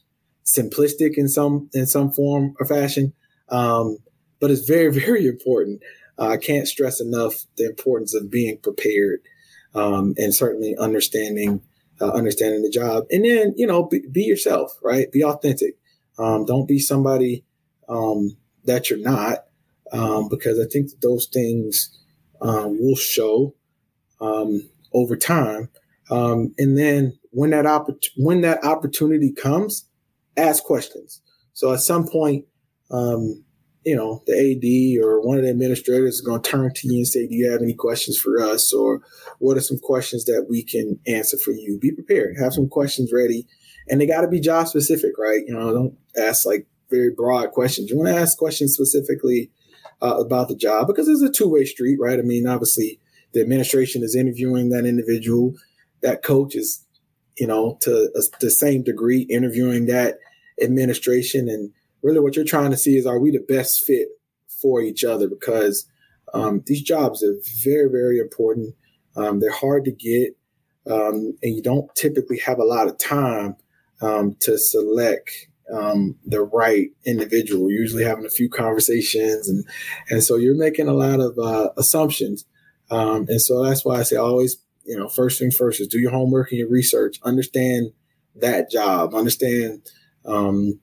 simplistic 0.44 1.14
in 1.16 1.28
some 1.28 1.68
in 1.72 1.86
some 1.86 2.10
form 2.10 2.54
or 2.58 2.66
fashion, 2.66 3.12
um, 3.50 3.98
but 4.40 4.50
it's 4.50 4.66
very 4.66 4.92
very 5.00 5.26
important. 5.26 5.82
Uh, 6.18 6.28
I 6.28 6.36
can't 6.36 6.66
stress 6.66 7.00
enough 7.00 7.44
the 7.56 7.66
importance 7.66 8.14
of 8.14 8.30
being 8.30 8.58
prepared 8.58 9.20
um, 9.74 10.14
and 10.16 10.34
certainly 10.34 10.76
understanding 10.76 11.62
uh, 12.00 12.10
understanding 12.10 12.62
the 12.62 12.70
job. 12.70 13.04
And 13.10 13.24
then 13.24 13.54
you 13.56 13.66
know 13.66 13.84
be, 13.84 14.02
be 14.10 14.22
yourself, 14.22 14.72
right? 14.82 15.10
Be 15.12 15.22
authentic. 15.22 15.76
Um, 16.18 16.44
don't 16.44 16.66
be 16.66 16.80
somebody 16.80 17.44
um, 17.88 18.36
that 18.64 18.90
you're 18.90 18.98
not, 18.98 19.44
um, 19.92 20.28
because 20.28 20.58
I 20.58 20.64
think 20.70 20.90
those 21.00 21.26
things 21.26 21.96
um, 22.40 22.78
will 22.80 22.96
show 22.96 23.54
um, 24.20 24.68
over 24.92 25.16
time. 25.16 25.68
Um, 26.10 26.54
and 26.58 26.78
then 26.78 27.18
when 27.30 27.50
that 27.50 27.64
oppor- 27.64 28.08
when 28.16 28.40
that 28.42 28.64
opportunity 28.64 29.32
comes, 29.32 29.88
ask 30.36 30.64
questions. 30.64 31.20
So 31.52 31.72
at 31.72 31.80
some 31.80 32.08
point, 32.08 32.46
um, 32.90 33.44
you 33.84 33.96
know, 33.96 34.22
the 34.26 34.34
AD 34.34 35.04
or 35.04 35.20
one 35.20 35.38
of 35.38 35.44
the 35.44 35.50
administrators 35.50 36.14
is 36.14 36.20
going 36.20 36.42
to 36.42 36.50
turn 36.50 36.72
to 36.74 36.88
you 36.88 36.98
and 36.98 37.08
say, 37.08 37.26
"Do 37.26 37.34
you 37.34 37.50
have 37.50 37.62
any 37.62 37.74
questions 37.74 38.18
for 38.18 38.40
us?" 38.40 38.72
Or 38.72 39.00
what 39.38 39.56
are 39.56 39.62
some 39.62 39.78
questions 39.78 40.24
that 40.24 40.46
we 40.48 40.62
can 40.62 40.98
answer 41.06 41.38
for 41.38 41.52
you? 41.52 41.78
Be 41.80 41.92
prepared. 41.92 42.36
Have 42.38 42.54
some 42.54 42.68
questions 42.68 43.12
ready, 43.12 43.46
and 43.88 44.00
they 44.00 44.06
got 44.06 44.22
to 44.22 44.28
be 44.28 44.40
job 44.40 44.68
specific, 44.68 45.18
right? 45.18 45.42
You 45.46 45.54
know, 45.54 45.72
don't 45.72 45.98
ask 46.16 46.46
like 46.46 46.66
very 46.90 47.10
broad 47.10 47.52
questions. 47.52 47.90
You 47.90 47.98
want 47.98 48.08
to 48.08 48.20
ask 48.20 48.38
questions 48.38 48.74
specifically 48.74 49.50
uh, 50.02 50.16
about 50.18 50.48
the 50.48 50.56
job 50.56 50.86
because 50.86 51.08
it's 51.08 51.22
a 51.22 51.30
two 51.30 51.48
way 51.48 51.64
street, 51.64 51.98
right? 52.00 52.18
I 52.18 52.22
mean, 52.22 52.46
obviously, 52.46 53.00
the 53.32 53.40
administration 53.40 54.02
is 54.02 54.14
interviewing 54.14 54.70
that 54.70 54.86
individual. 54.86 55.54
That 56.02 56.22
coach 56.22 56.54
is, 56.54 56.84
you 57.36 57.46
know, 57.46 57.78
to 57.82 58.10
a, 58.14 58.20
the 58.40 58.50
same 58.50 58.82
degree 58.82 59.22
interviewing 59.22 59.86
that 59.86 60.18
administration. 60.62 61.48
And 61.48 61.72
really, 62.02 62.20
what 62.20 62.36
you're 62.36 62.44
trying 62.44 62.70
to 62.70 62.76
see 62.76 62.96
is 62.96 63.06
are 63.06 63.18
we 63.18 63.30
the 63.30 63.44
best 63.46 63.84
fit 63.84 64.08
for 64.62 64.80
each 64.80 65.04
other? 65.04 65.28
Because 65.28 65.88
um, 66.34 66.62
these 66.66 66.82
jobs 66.82 67.22
are 67.22 67.34
very, 67.64 67.90
very 67.90 68.18
important. 68.18 68.74
Um, 69.16 69.40
they're 69.40 69.50
hard 69.50 69.84
to 69.86 69.92
get, 69.92 70.36
um, 70.86 71.36
and 71.42 71.56
you 71.56 71.62
don't 71.62 71.92
typically 71.94 72.38
have 72.38 72.58
a 72.58 72.64
lot 72.64 72.86
of 72.86 72.98
time 72.98 73.56
um, 74.00 74.36
to 74.40 74.58
select 74.58 75.47
um, 75.72 76.16
the 76.24 76.42
right 76.42 76.88
individual. 77.04 77.70
usually 77.70 78.04
having 78.04 78.24
a 78.26 78.30
few 78.30 78.48
conversations, 78.48 79.48
and 79.48 79.64
and 80.10 80.22
so 80.22 80.36
you're 80.36 80.56
making 80.56 80.88
a 80.88 80.94
lot 80.94 81.20
of 81.20 81.38
uh, 81.38 81.70
assumptions. 81.76 82.44
Um, 82.90 83.26
and 83.28 83.40
so 83.40 83.62
that's 83.62 83.84
why 83.84 83.96
I 83.96 84.02
say 84.02 84.16
always, 84.16 84.56
you 84.84 84.98
know, 84.98 85.08
first 85.08 85.38
thing 85.38 85.50
first 85.50 85.80
is 85.80 85.88
do 85.88 85.98
your 85.98 86.10
homework 86.10 86.50
and 86.50 86.58
your 86.58 86.70
research. 86.70 87.18
Understand 87.22 87.92
that 88.36 88.70
job. 88.70 89.14
Understand 89.14 89.82
um, 90.24 90.80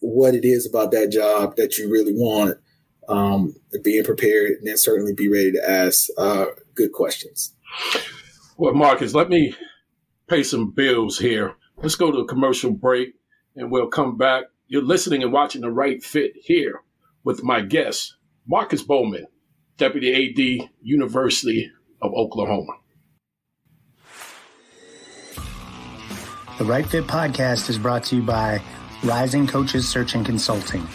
what 0.00 0.34
it 0.34 0.44
is 0.44 0.66
about 0.66 0.92
that 0.92 1.10
job 1.10 1.56
that 1.56 1.78
you 1.78 1.90
really 1.90 2.14
want. 2.14 2.58
Um, 3.08 3.56
being 3.82 4.04
prepared, 4.04 4.52
and 4.52 4.66
then 4.66 4.78
certainly 4.78 5.12
be 5.12 5.28
ready 5.28 5.52
to 5.52 5.70
ask 5.70 6.08
uh, 6.16 6.46
good 6.74 6.92
questions. 6.92 7.52
Well, 8.56 8.74
Marcus, 8.74 9.12
let 9.12 9.28
me 9.28 9.54
pay 10.28 10.44
some 10.44 10.70
bills 10.70 11.18
here. 11.18 11.56
Let's 11.78 11.96
go 11.96 12.12
to 12.12 12.18
a 12.18 12.28
commercial 12.28 12.70
break 12.70 13.14
and 13.56 13.70
we'll 13.70 13.88
come 13.88 14.16
back. 14.16 14.44
You're 14.66 14.82
listening 14.82 15.22
and 15.22 15.32
watching 15.32 15.60
The 15.60 15.70
Right 15.70 16.02
Fit 16.02 16.32
here 16.36 16.80
with 17.24 17.42
my 17.42 17.60
guest, 17.60 18.16
Marcus 18.46 18.82
Bowman, 18.82 19.26
Deputy 19.76 20.12
AD, 20.62 20.70
University 20.80 21.70
of 22.00 22.12
Oklahoma. 22.14 22.72
The 26.58 26.64
Right 26.64 26.86
Fit 26.86 27.04
podcast 27.04 27.68
is 27.68 27.78
brought 27.78 28.04
to 28.04 28.16
you 28.16 28.22
by 28.22 28.62
Rising 29.02 29.46
Coaches 29.46 29.88
Search 29.88 30.14
and 30.14 30.24
Consulting. 30.24 30.86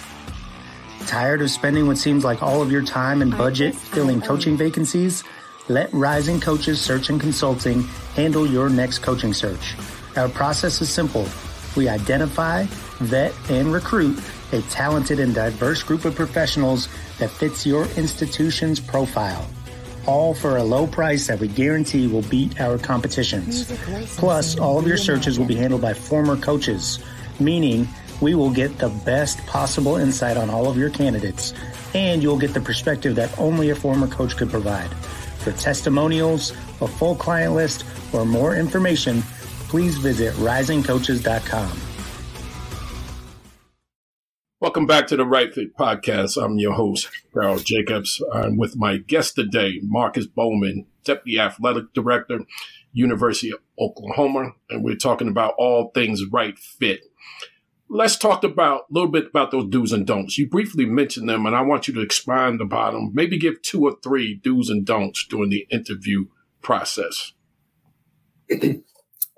Tired 1.06 1.42
of 1.42 1.52
spending 1.52 1.88
what 1.88 1.98
seems 1.98 2.24
like 2.24 2.42
all 2.42 2.62
of 2.62 2.72
your 2.72 2.84
time 2.84 3.22
and 3.22 3.32
budget 3.38 3.76
filling 3.76 4.22
coaching 4.22 4.58
vacancies? 4.58 5.24
Let 5.68 5.92
Rising 5.94 6.40
Coaches 6.40 6.80
Search 6.80 7.10
and 7.10 7.20
Consulting 7.20 7.84
handle 8.16 8.48
your 8.48 8.70
next 8.70 9.00
coaching 9.00 9.34
search. 9.34 9.76
Our 10.16 10.30
process 10.30 10.82
is 10.82 10.90
simple 10.90 11.28
we 11.76 11.90
identify, 11.90 12.66
vet, 13.00 13.34
and 13.50 13.72
recruit 13.72 14.20
a 14.52 14.62
talented 14.64 15.20
and 15.20 15.36
diverse 15.36 15.84
group 15.84 16.06
of 16.06 16.16
professionals 16.16 16.88
that 17.20 17.30
fits 17.30 17.66
your 17.66 17.86
institution's 17.98 18.80
profile. 18.80 19.46
All 20.06 20.34
for 20.34 20.58
a 20.58 20.64
low 20.64 20.88
price 20.88 21.28
that 21.28 21.40
we 21.40 21.50
guarantee 21.50 22.08
will 22.08 22.22
beat 22.24 22.60
our 22.62 22.78
competitions. 22.78 23.66
Plus, 24.18 24.58
all 24.58 24.80
of 24.80 24.88
your 24.88 24.98
searches 24.98 25.38
will 25.38 25.46
be 25.46 25.56
handled 25.56 25.82
by 25.82 25.94
former 25.94 26.38
coaches, 26.38 27.00
meaning 27.40 27.88
we 28.22 28.34
will 28.34 28.50
get 28.50 28.78
the 28.78 28.90
best 28.90 29.46
possible 29.46 29.98
insight 29.98 30.38
on 30.38 30.50
all 30.50 30.70
of 30.70 30.78
your 30.78 30.90
candidates, 30.90 31.54
and 31.94 32.24
you'll 32.24 32.40
get 32.40 32.54
the 32.54 32.62
perspective 32.62 33.16
that 33.16 33.38
only 33.38 33.70
a 33.70 33.76
former 33.76 34.08
coach 34.08 34.38
could 34.38 34.50
provide. 34.50 34.90
For 35.40 35.52
testimonials, 35.52 36.52
a 36.82 36.88
full 36.88 37.16
client 37.16 37.54
list, 37.54 37.86
or 38.14 38.26
more 38.26 38.56
information, 38.56 39.24
please 39.70 39.98
visit 39.98 40.34
risingcoaches.com. 40.36 41.82
Welcome 44.60 44.88
back 44.88 45.06
to 45.08 45.16
the 45.16 45.26
Right 45.26 45.54
Fit 45.54 45.78
Podcast. 45.78 46.42
I'm 46.44 46.58
your 46.58 46.74
host, 46.74 47.10
Darryl 47.34 47.64
Jacobs. 47.64 48.24
I'm 48.34 48.58
with 48.58 48.76
my 48.76 48.98
guest 48.98 49.36
today, 49.36 49.80
Marcus 49.84 50.26
Bowman, 50.26 50.88
Deputy 51.04 51.40
Athletic 51.40 51.94
Director, 51.94 52.40
University 52.92 53.52
of 53.52 53.60
Oklahoma, 53.80 54.54
and 54.70 54.84
we're 54.84 54.96
talking 54.96 55.28
about 55.28 55.54
all 55.60 55.92
things 55.94 56.24
right 56.32 56.58
fit. 56.58 57.02
Let's 57.88 58.18
talk 58.18 58.44
about 58.44 58.86
a 58.90 58.94
little 58.94 59.12
bit 59.12 59.28
about 59.28 59.52
those 59.52 59.70
do's 59.70 59.94
and 59.94 60.08
don'ts. 60.08 60.40
You 60.40 60.50
briefly 60.50 60.88
mentioned 60.88 61.30
them, 61.30 61.46
and 61.46 61.56
I 61.56 61.62
want 61.62 61.88
you 61.88 61.94
to 61.94 62.02
expand 62.02 62.60
upon 62.60 62.94
them. 62.94 63.12
Maybe 63.14 63.38
give 63.38 63.62
two 63.62 63.84
or 63.84 63.96
three 64.04 64.34
do's 64.34 64.70
and 64.70 64.86
don'ts 64.86 65.26
during 65.28 65.52
the 65.52 65.68
interview 65.70 66.26
process. 66.62 67.34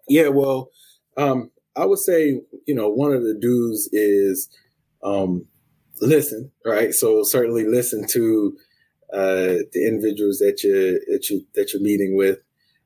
yeah, 0.10 0.28
well, 0.28 0.70
um, 1.18 1.52
I 1.76 1.86
would 1.86 2.00
say 2.00 2.42
you 2.66 2.76
know 2.76 2.90
one 2.90 3.14
of 3.14 3.24
the 3.24 3.38
do's 3.40 3.90
is 3.94 4.50
um, 5.04 5.46
listen, 6.02 6.52
right? 6.66 6.94
So 6.94 7.24
certainly 7.24 7.66
listen 7.66 8.06
to 8.08 8.58
uh, 9.14 9.66
the 9.74 9.88
individuals 9.88 10.40
that 10.40 10.64
you 10.64 11.00
that 11.08 11.30
you 11.30 11.46
that 11.56 11.74
you're 11.74 11.82
meeting 11.82 12.16
with. 12.16 12.40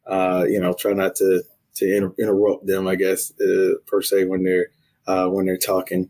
Uh, 0.06 0.46
you 0.48 0.60
know, 0.60 0.74
try 0.74 0.94
not 0.94 1.16
to 1.16 1.44
to 1.76 1.96
inter- 1.96 2.16
interrupt 2.20 2.68
them, 2.68 2.88
I 2.88 2.96
guess, 2.96 3.32
uh, 3.42 3.76
per 3.88 4.02
se 4.02 4.26
when 4.26 4.44
they're 4.44 4.68
uh, 5.08 5.28
when 5.28 5.46
they're 5.46 5.58
talking. 5.58 6.10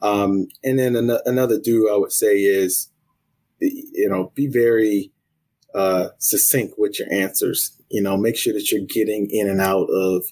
Um, 0.00 0.48
and 0.64 0.78
then 0.78 0.96
an- 0.96 1.20
another 1.26 1.60
do 1.60 1.90
I 1.92 1.96
would 1.96 2.12
say 2.12 2.38
is, 2.38 2.90
you 3.60 4.08
know, 4.08 4.32
be 4.34 4.48
very 4.48 5.12
uh, 5.74 6.08
succinct 6.18 6.74
with 6.78 6.98
your 6.98 7.12
answers. 7.12 7.76
You 7.88 8.02
know, 8.02 8.16
make 8.16 8.36
sure 8.36 8.52
that 8.52 8.70
you're 8.72 8.86
getting 8.86 9.28
in 9.30 9.48
and 9.48 9.60
out 9.60 9.88
of 9.90 10.24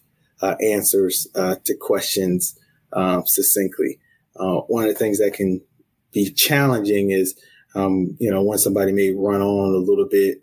uh, 0.43 0.57
answers 0.61 1.27
uh, 1.35 1.57
to 1.65 1.75
questions 1.77 2.59
um, 2.93 3.23
succinctly. 3.27 3.99
Uh, 4.37 4.61
one 4.69 4.85
of 4.85 4.91
the 4.91 4.99
things 4.99 5.19
that 5.19 5.35
can 5.35 5.61
be 6.13 6.31
challenging 6.31 7.11
is, 7.11 7.39
um, 7.75 8.17
you 8.19 8.31
know, 8.31 8.43
when 8.43 8.59
somebody 8.59 8.93
may 8.93 9.13
run 9.13 9.41
on 9.41 9.75
a 9.75 9.79
little 9.79 10.09
bit 10.09 10.43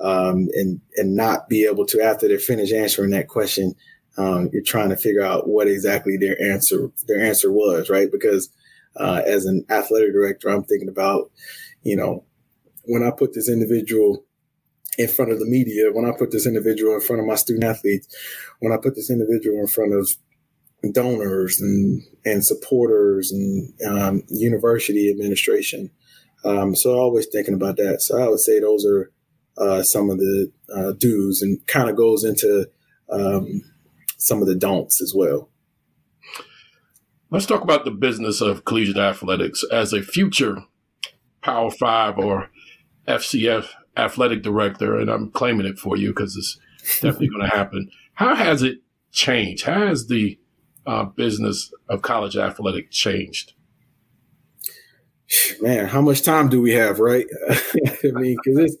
um, 0.00 0.48
and 0.54 0.80
and 0.96 1.16
not 1.16 1.48
be 1.48 1.64
able 1.64 1.86
to 1.86 2.02
after 2.02 2.28
they're 2.28 2.38
finished 2.38 2.72
answering 2.72 3.10
that 3.10 3.28
question, 3.28 3.74
um, 4.18 4.50
you're 4.52 4.62
trying 4.62 4.90
to 4.90 4.96
figure 4.96 5.22
out 5.22 5.48
what 5.48 5.68
exactly 5.68 6.16
their 6.16 6.40
answer 6.42 6.90
their 7.06 7.20
answer 7.20 7.50
was, 7.50 7.88
right? 7.88 8.10
Because 8.10 8.50
uh, 8.96 9.22
as 9.26 9.46
an 9.46 9.64
athletic 9.70 10.12
director, 10.12 10.48
I'm 10.48 10.64
thinking 10.64 10.88
about, 10.88 11.30
you 11.82 11.96
know, 11.96 12.24
when 12.84 13.02
I 13.02 13.10
put 13.10 13.34
this 13.34 13.48
individual 13.48 14.24
in 14.98 15.08
front 15.08 15.30
of 15.30 15.38
the 15.38 15.46
media, 15.46 15.92
when 15.92 16.04
I 16.04 16.12
put 16.16 16.30
this 16.30 16.46
individual 16.46 16.94
in 16.94 17.00
front 17.00 17.20
of 17.20 17.26
my 17.26 17.34
student 17.34 17.64
athletes, 17.64 18.08
when 18.60 18.72
I 18.72 18.76
put 18.76 18.94
this 18.94 19.10
individual 19.10 19.60
in 19.60 19.66
front 19.66 19.92
of 19.92 20.08
donors 20.92 21.60
and 21.60 22.02
and 22.24 22.44
supporters 22.44 23.32
and 23.32 23.72
um, 23.86 24.22
university 24.28 25.10
administration. 25.10 25.90
Um, 26.44 26.74
so 26.76 26.94
always 26.94 27.26
thinking 27.26 27.54
about 27.54 27.76
that. 27.76 28.02
So 28.02 28.22
I 28.22 28.28
would 28.28 28.40
say 28.40 28.60
those 28.60 28.84
are 28.86 29.10
uh, 29.58 29.82
some 29.82 30.10
of 30.10 30.18
the 30.18 30.52
uh, 30.74 30.92
do's 30.92 31.42
and 31.42 31.64
kind 31.66 31.88
of 31.88 31.96
goes 31.96 32.24
into 32.24 32.68
um, 33.10 33.62
some 34.18 34.42
of 34.42 34.48
the 34.48 34.54
don'ts 34.54 35.02
as 35.02 35.12
well. 35.14 35.50
Let's 37.30 37.46
talk 37.46 37.62
about 37.62 37.84
the 37.84 37.90
business 37.90 38.40
of 38.40 38.64
collegiate 38.64 38.96
athletics 38.96 39.64
as 39.72 39.92
a 39.92 40.02
future 40.02 40.58
Power 41.42 41.70
Five 41.70 42.18
or 42.18 42.50
FCS 43.08 43.66
athletic 43.96 44.42
director, 44.42 44.98
and 44.98 45.10
I'm 45.10 45.30
claiming 45.30 45.66
it 45.66 45.78
for 45.78 45.96
you 45.96 46.08
because 46.08 46.36
it's 46.36 46.58
definitely 47.00 47.28
going 47.28 47.48
to 47.48 47.56
happen. 47.56 47.90
How 48.14 48.34
has 48.34 48.62
it 48.62 48.78
changed? 49.12 49.64
How 49.64 49.86
has 49.86 50.08
the 50.08 50.38
uh, 50.86 51.04
business 51.04 51.72
of 51.88 52.02
college 52.02 52.36
athletic 52.36 52.90
changed? 52.90 53.54
Man, 55.60 55.86
how 55.86 56.00
much 56.00 56.22
time 56.22 56.48
do 56.48 56.60
we 56.60 56.72
have, 56.72 57.00
right? 57.00 57.26
I 57.50 58.10
mean, 58.12 58.36
because 58.44 58.58
it's 58.58 58.76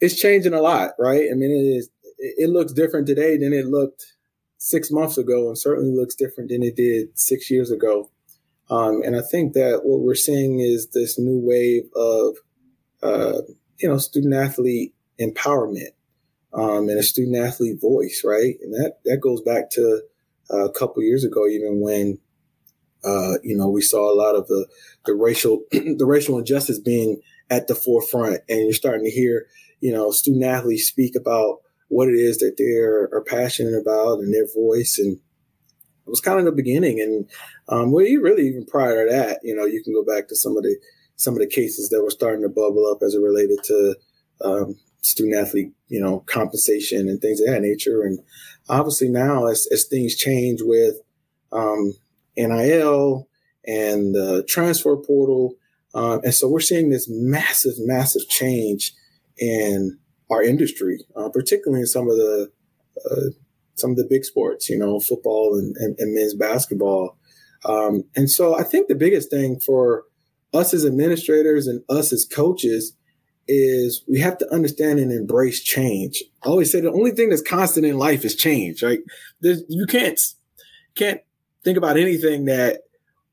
it's 0.00 0.20
changing 0.20 0.52
a 0.52 0.60
lot, 0.60 0.90
right? 0.98 1.28
I 1.30 1.34
mean, 1.34 1.50
it 1.50 1.78
is 1.78 1.90
it 2.18 2.50
looks 2.50 2.72
different 2.72 3.06
today 3.06 3.36
than 3.36 3.52
it 3.52 3.66
looked 3.66 4.14
six 4.58 4.90
months 4.90 5.18
ago, 5.18 5.48
and 5.48 5.58
certainly 5.58 5.94
looks 5.94 6.14
different 6.14 6.50
than 6.50 6.62
it 6.62 6.76
did 6.76 7.18
six 7.18 7.50
years 7.50 7.70
ago. 7.70 8.10
Um, 8.68 9.02
and 9.04 9.16
I 9.16 9.22
think 9.22 9.52
that 9.52 9.82
what 9.84 10.00
we're 10.00 10.16
seeing 10.16 10.58
is 10.58 10.88
this 10.88 11.18
new 11.18 11.38
wave 11.40 11.84
of, 11.94 12.36
uh, 13.02 13.42
you 13.78 13.88
know, 13.88 13.98
student 13.98 14.34
athlete 14.34 14.94
empowerment 15.20 15.90
um, 16.52 16.88
and 16.88 16.98
a 16.98 17.02
student 17.02 17.36
athlete 17.36 17.80
voice, 17.80 18.22
right? 18.24 18.56
And 18.62 18.72
that 18.74 18.98
that 19.04 19.20
goes 19.20 19.42
back 19.42 19.70
to 19.70 20.02
uh, 20.50 20.64
a 20.66 20.72
couple 20.72 21.02
years 21.02 21.24
ago, 21.24 21.46
even 21.46 21.80
when 21.80 22.18
uh, 23.04 23.34
you 23.42 23.56
know 23.56 23.68
we 23.68 23.82
saw 23.82 24.12
a 24.12 24.16
lot 24.16 24.34
of 24.34 24.46
the 24.48 24.66
the 25.04 25.14
racial 25.14 25.62
the 25.70 26.06
racial 26.06 26.38
injustice 26.38 26.78
being 26.78 27.20
at 27.50 27.68
the 27.68 27.74
forefront, 27.74 28.40
and 28.48 28.60
you're 28.60 28.72
starting 28.72 29.04
to 29.04 29.10
hear 29.10 29.46
you 29.80 29.92
know 29.92 30.10
student 30.10 30.44
athletes 30.44 30.88
speak 30.88 31.14
about 31.16 31.58
what 31.88 32.08
it 32.08 32.14
is 32.14 32.38
that 32.38 32.56
they 32.58 32.76
are 32.78 33.22
passionate 33.26 33.78
about 33.78 34.18
and 34.18 34.34
their 34.34 34.46
voice 34.52 34.98
and 34.98 35.16
it 35.16 36.10
was 36.10 36.20
kind 36.20 36.38
of 36.38 36.44
the 36.44 36.52
beginning 36.52 37.00
and 37.00 37.30
um, 37.68 37.92
well 37.92 38.04
you 38.04 38.20
really 38.20 38.48
even 38.48 38.64
prior 38.66 39.06
to 39.06 39.12
that 39.12 39.38
you 39.44 39.54
know 39.54 39.64
you 39.64 39.82
can 39.84 39.92
go 39.92 40.04
back 40.04 40.26
to 40.26 40.34
some 40.34 40.56
of 40.56 40.64
the 40.64 40.76
some 41.16 41.34
of 41.34 41.40
the 41.40 41.46
cases 41.46 41.88
that 41.88 42.02
were 42.02 42.10
starting 42.10 42.42
to 42.42 42.48
bubble 42.48 42.86
up 42.86 42.98
as 43.02 43.14
it 43.14 43.20
related 43.20 43.58
to 43.64 43.96
um, 44.42 44.76
student 45.02 45.36
athlete 45.36 45.72
you 45.88 46.00
know 46.00 46.20
compensation 46.20 47.08
and 47.08 47.20
things 47.20 47.40
of 47.40 47.46
that 47.46 47.62
nature 47.62 48.02
and 48.02 48.18
obviously 48.68 49.08
now 49.08 49.46
as, 49.46 49.66
as 49.72 49.84
things 49.84 50.16
change 50.16 50.60
with 50.62 50.96
um, 51.52 51.94
NIL 52.36 53.28
and 53.66 54.14
the 54.14 54.44
transfer 54.48 54.96
portal 54.96 55.54
um, 55.94 56.20
and 56.24 56.34
so 56.34 56.48
we're 56.48 56.60
seeing 56.60 56.90
this 56.90 57.08
massive 57.08 57.74
massive 57.78 58.28
change 58.28 58.92
in 59.38 59.98
our 60.30 60.42
industry, 60.42 60.98
uh, 61.14 61.28
particularly 61.28 61.80
in 61.80 61.86
some 61.86 62.08
of 62.08 62.16
the 62.16 62.50
uh, 63.10 63.30
some 63.74 63.90
of 63.90 63.96
the 63.96 64.06
big 64.08 64.24
sports, 64.24 64.70
you 64.70 64.78
know, 64.78 64.98
football 64.98 65.54
and, 65.58 65.76
and, 65.76 65.96
and 65.98 66.14
men's 66.14 66.34
basketball. 66.34 67.18
Um, 67.66 68.04
and 68.14 68.30
so 68.30 68.58
I 68.58 68.62
think 68.62 68.88
the 68.88 68.94
biggest 68.94 69.30
thing 69.30 69.60
for 69.60 70.04
us 70.56 70.74
as 70.74 70.84
administrators 70.84 71.66
and 71.66 71.82
us 71.88 72.12
as 72.12 72.24
coaches 72.24 72.96
is 73.48 74.02
we 74.08 74.18
have 74.18 74.38
to 74.38 74.52
understand 74.52 74.98
and 74.98 75.12
embrace 75.12 75.62
change. 75.62 76.22
I 76.42 76.48
always 76.48 76.72
say 76.72 76.80
the 76.80 76.90
only 76.92 77.12
thing 77.12 77.30
that's 77.30 77.42
constant 77.42 77.86
in 77.86 77.98
life 77.98 78.24
is 78.24 78.34
change, 78.34 78.82
right? 78.82 79.00
There's, 79.40 79.62
you 79.68 79.86
can't 79.86 80.20
can't 80.96 81.20
think 81.62 81.76
about 81.76 81.96
anything 81.96 82.46
that 82.46 82.82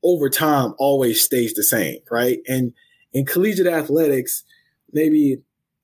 over 0.02 0.28
time 0.28 0.74
always 0.78 1.24
stays 1.24 1.54
the 1.54 1.62
same, 1.62 1.98
right? 2.10 2.40
And 2.46 2.72
in 3.12 3.24
collegiate 3.24 3.66
athletics, 3.66 4.44
maybe 4.92 5.38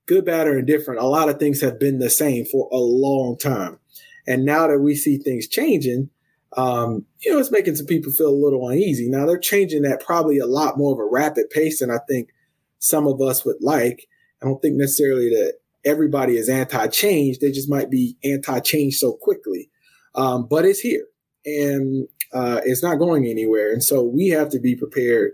good, 0.06 0.24
bad, 0.24 0.46
or 0.46 0.58
indifferent, 0.58 1.00
a 1.00 1.06
lot 1.06 1.28
of 1.28 1.38
things 1.38 1.60
have 1.62 1.80
been 1.80 1.98
the 1.98 2.10
same 2.10 2.44
for 2.44 2.68
a 2.70 2.76
long 2.76 3.38
time. 3.38 3.78
And 4.26 4.44
now 4.44 4.66
that 4.66 4.80
we 4.80 4.94
see 4.94 5.16
things 5.16 5.48
changing, 5.48 6.10
um, 6.56 7.06
you 7.20 7.32
know, 7.32 7.38
it's 7.38 7.50
making 7.50 7.76
some 7.76 7.86
people 7.86 8.12
feel 8.12 8.30
a 8.30 8.44
little 8.44 8.68
uneasy. 8.68 9.08
Now 9.08 9.26
they're 9.26 9.38
changing 9.38 9.82
that 9.82 10.04
probably 10.04 10.38
a 10.38 10.46
lot 10.46 10.78
more 10.78 10.92
of 10.92 10.98
a 10.98 11.04
rapid 11.04 11.50
pace 11.50 11.80
than 11.80 11.90
I 11.90 11.98
think 12.08 12.30
some 12.78 13.06
of 13.06 13.20
us 13.20 13.44
would 13.44 13.60
like. 13.60 14.08
I 14.42 14.46
don't 14.46 14.60
think 14.60 14.76
necessarily 14.76 15.30
that 15.30 15.54
everybody 15.84 16.36
is 16.36 16.48
anti-change. 16.48 17.38
They 17.38 17.52
just 17.52 17.70
might 17.70 17.90
be 17.90 18.16
anti-change 18.24 18.96
so 18.96 19.12
quickly. 19.12 19.70
Um, 20.14 20.46
but 20.48 20.64
it's 20.64 20.80
here 20.80 21.06
and 21.44 22.08
uh, 22.32 22.60
it's 22.64 22.82
not 22.82 22.98
going 22.98 23.26
anywhere. 23.26 23.72
And 23.72 23.82
so 23.82 24.02
we 24.02 24.28
have 24.28 24.50
to 24.50 24.58
be 24.58 24.74
prepared 24.74 25.32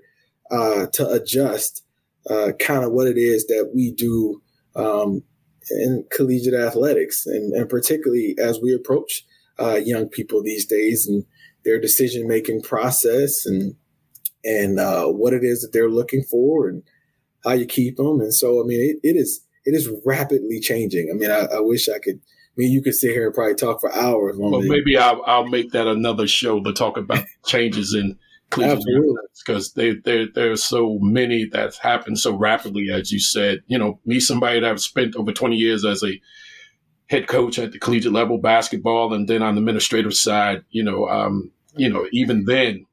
uh, 0.51 0.87
to 0.93 1.09
adjust 1.09 1.83
uh, 2.29 2.53
kind 2.59 2.85
of 2.85 2.93
what 2.93 3.07
it 3.07 3.17
is 3.17 3.47
that 3.47 3.71
we 3.75 3.91
do 3.93 4.43
um, 4.75 5.23
in 5.71 6.05
collegiate 6.11 6.55
athletics, 6.55 7.27
and, 7.27 7.53
and, 7.55 7.69
particularly 7.69 8.37
as 8.39 8.61
we 8.61 8.75
approach 8.75 9.25
uh, 9.59 9.77
young 9.77 10.09
people 10.09 10.43
these 10.43 10.67
days 10.67 11.07
and 11.07 11.25
their 11.65 11.81
decision 11.81 12.29
making 12.29 12.63
process 12.63 13.47
and 13.47 13.75
and 14.45 14.79
uh, 14.79 15.07
what 15.07 15.33
it 15.33 15.43
is 15.43 15.61
that 15.63 15.73
they're 15.73 15.91
looking 15.91 16.23
for 16.23 16.69
and 16.69 16.83
how 17.45 17.53
you 17.53 17.67
keep 17.67 17.97
them. 17.97 18.21
And 18.21 18.33
so, 18.33 18.63
I 18.63 18.67
mean, 18.67 18.81
it, 18.81 19.09
it 19.09 19.17
is 19.17 19.45
it 19.65 19.75
is 19.75 19.91
rapidly 20.05 20.61
changing. 20.61 21.11
I 21.11 21.17
mean, 21.17 21.31
I, 21.31 21.57
I 21.57 21.61
wish 21.61 21.89
I 21.89 21.99
could. 21.99 22.17
I 22.17 22.57
mean, 22.59 22.73
you 22.73 22.81
could 22.81 22.95
sit 22.95 23.11
here 23.11 23.27
and 23.27 23.35
probably 23.35 23.55
talk 23.55 23.83
for 23.83 23.95
hours. 23.95 24.37
Well, 24.39 24.63
maybe 24.63 24.97
I'll, 24.97 25.23
I'll 25.27 25.47
make 25.47 25.73
that 25.73 25.87
another 25.87 26.27
show 26.27 26.63
to 26.63 26.73
talk 26.73 26.97
about 26.97 27.23
changes 27.45 27.93
in 27.93 28.17
Cleveland 28.49 29.19
because 29.45 29.75
they, 29.75 29.97
they, 29.97 30.27
there's 30.35 30.65
so 30.65 30.99
many 31.03 31.45
that's 31.45 31.77
happened 31.77 32.19
so 32.19 32.35
rapidly, 32.35 32.89
as 32.91 33.13
you 33.13 33.21
said. 33.21 33.61
You 33.67 33.77
know, 33.77 34.01
me, 34.07 34.21
somebody 34.21 34.61
that 34.61 34.71
I've 34.71 34.81
spent 34.81 35.17
over 35.17 35.33
20 35.33 35.55
years 35.55 35.85
as 35.85 36.03
a 36.03 36.19
head 37.09 37.29
coach 37.29 37.59
at 37.59 37.73
the 37.73 37.79
collegiate 37.79 38.13
level 38.13 38.39
basketball, 38.39 39.15
and 39.15 39.29
then 39.29 39.43
on 39.43 39.55
the 39.55 39.61
administrative 39.61 40.15
side, 40.15 40.65
you 40.71 40.83
know, 40.83 41.09
um, 41.09 41.51
you 41.77 41.89
know, 41.89 42.07
even 42.13 42.45
then, 42.45 42.87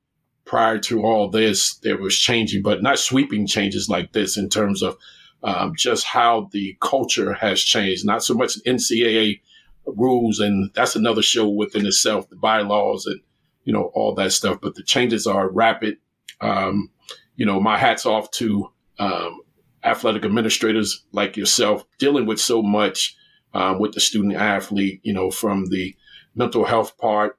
prior 0.45 0.77
to 0.77 1.03
all 1.03 1.29
this, 1.29 1.75
there 1.75 1.97
was 1.97 2.17
changing, 2.17 2.61
but 2.61 2.83
not 2.83 2.99
sweeping 2.99 3.47
changes 3.47 3.89
like 3.89 4.11
this 4.11 4.37
in 4.37 4.49
terms 4.49 4.83
of 4.83 4.97
um, 5.43 5.73
just 5.75 6.05
how 6.05 6.49
the 6.51 6.77
culture 6.81 7.33
has 7.33 7.61
changed. 7.61 8.05
Not 8.05 8.23
so 8.23 8.33
much 8.33 8.61
NCAA 8.65 9.39
rules, 9.85 10.39
and 10.39 10.69
that's 10.73 10.95
another 10.95 11.21
show 11.21 11.47
within 11.49 11.85
itself, 11.85 12.29
the 12.29 12.35
bylaws 12.35 13.05
and 13.05 13.19
you 13.63 13.73
know, 13.73 13.91
all 13.93 14.13
that 14.15 14.31
stuff. 14.31 14.59
But 14.61 14.75
the 14.75 14.83
changes 14.83 15.27
are 15.27 15.49
rapid. 15.49 15.97
Um, 16.41 16.89
you 17.35 17.45
know, 17.45 17.59
my 17.59 17.77
hat's 17.77 18.05
off 18.05 18.29
to 18.31 18.69
um, 18.99 19.41
athletic 19.83 20.25
administrators 20.25 21.03
like 21.11 21.37
yourself 21.37 21.85
dealing 21.97 22.25
with 22.25 22.39
so 22.39 22.61
much 22.61 23.15
um, 23.53 23.79
with 23.79 23.93
the 23.93 23.99
student 23.99 24.35
athlete, 24.35 24.99
you 25.03 25.13
know, 25.13 25.31
from 25.31 25.67
the 25.67 25.95
mental 26.35 26.65
health 26.65 26.97
part 26.97 27.37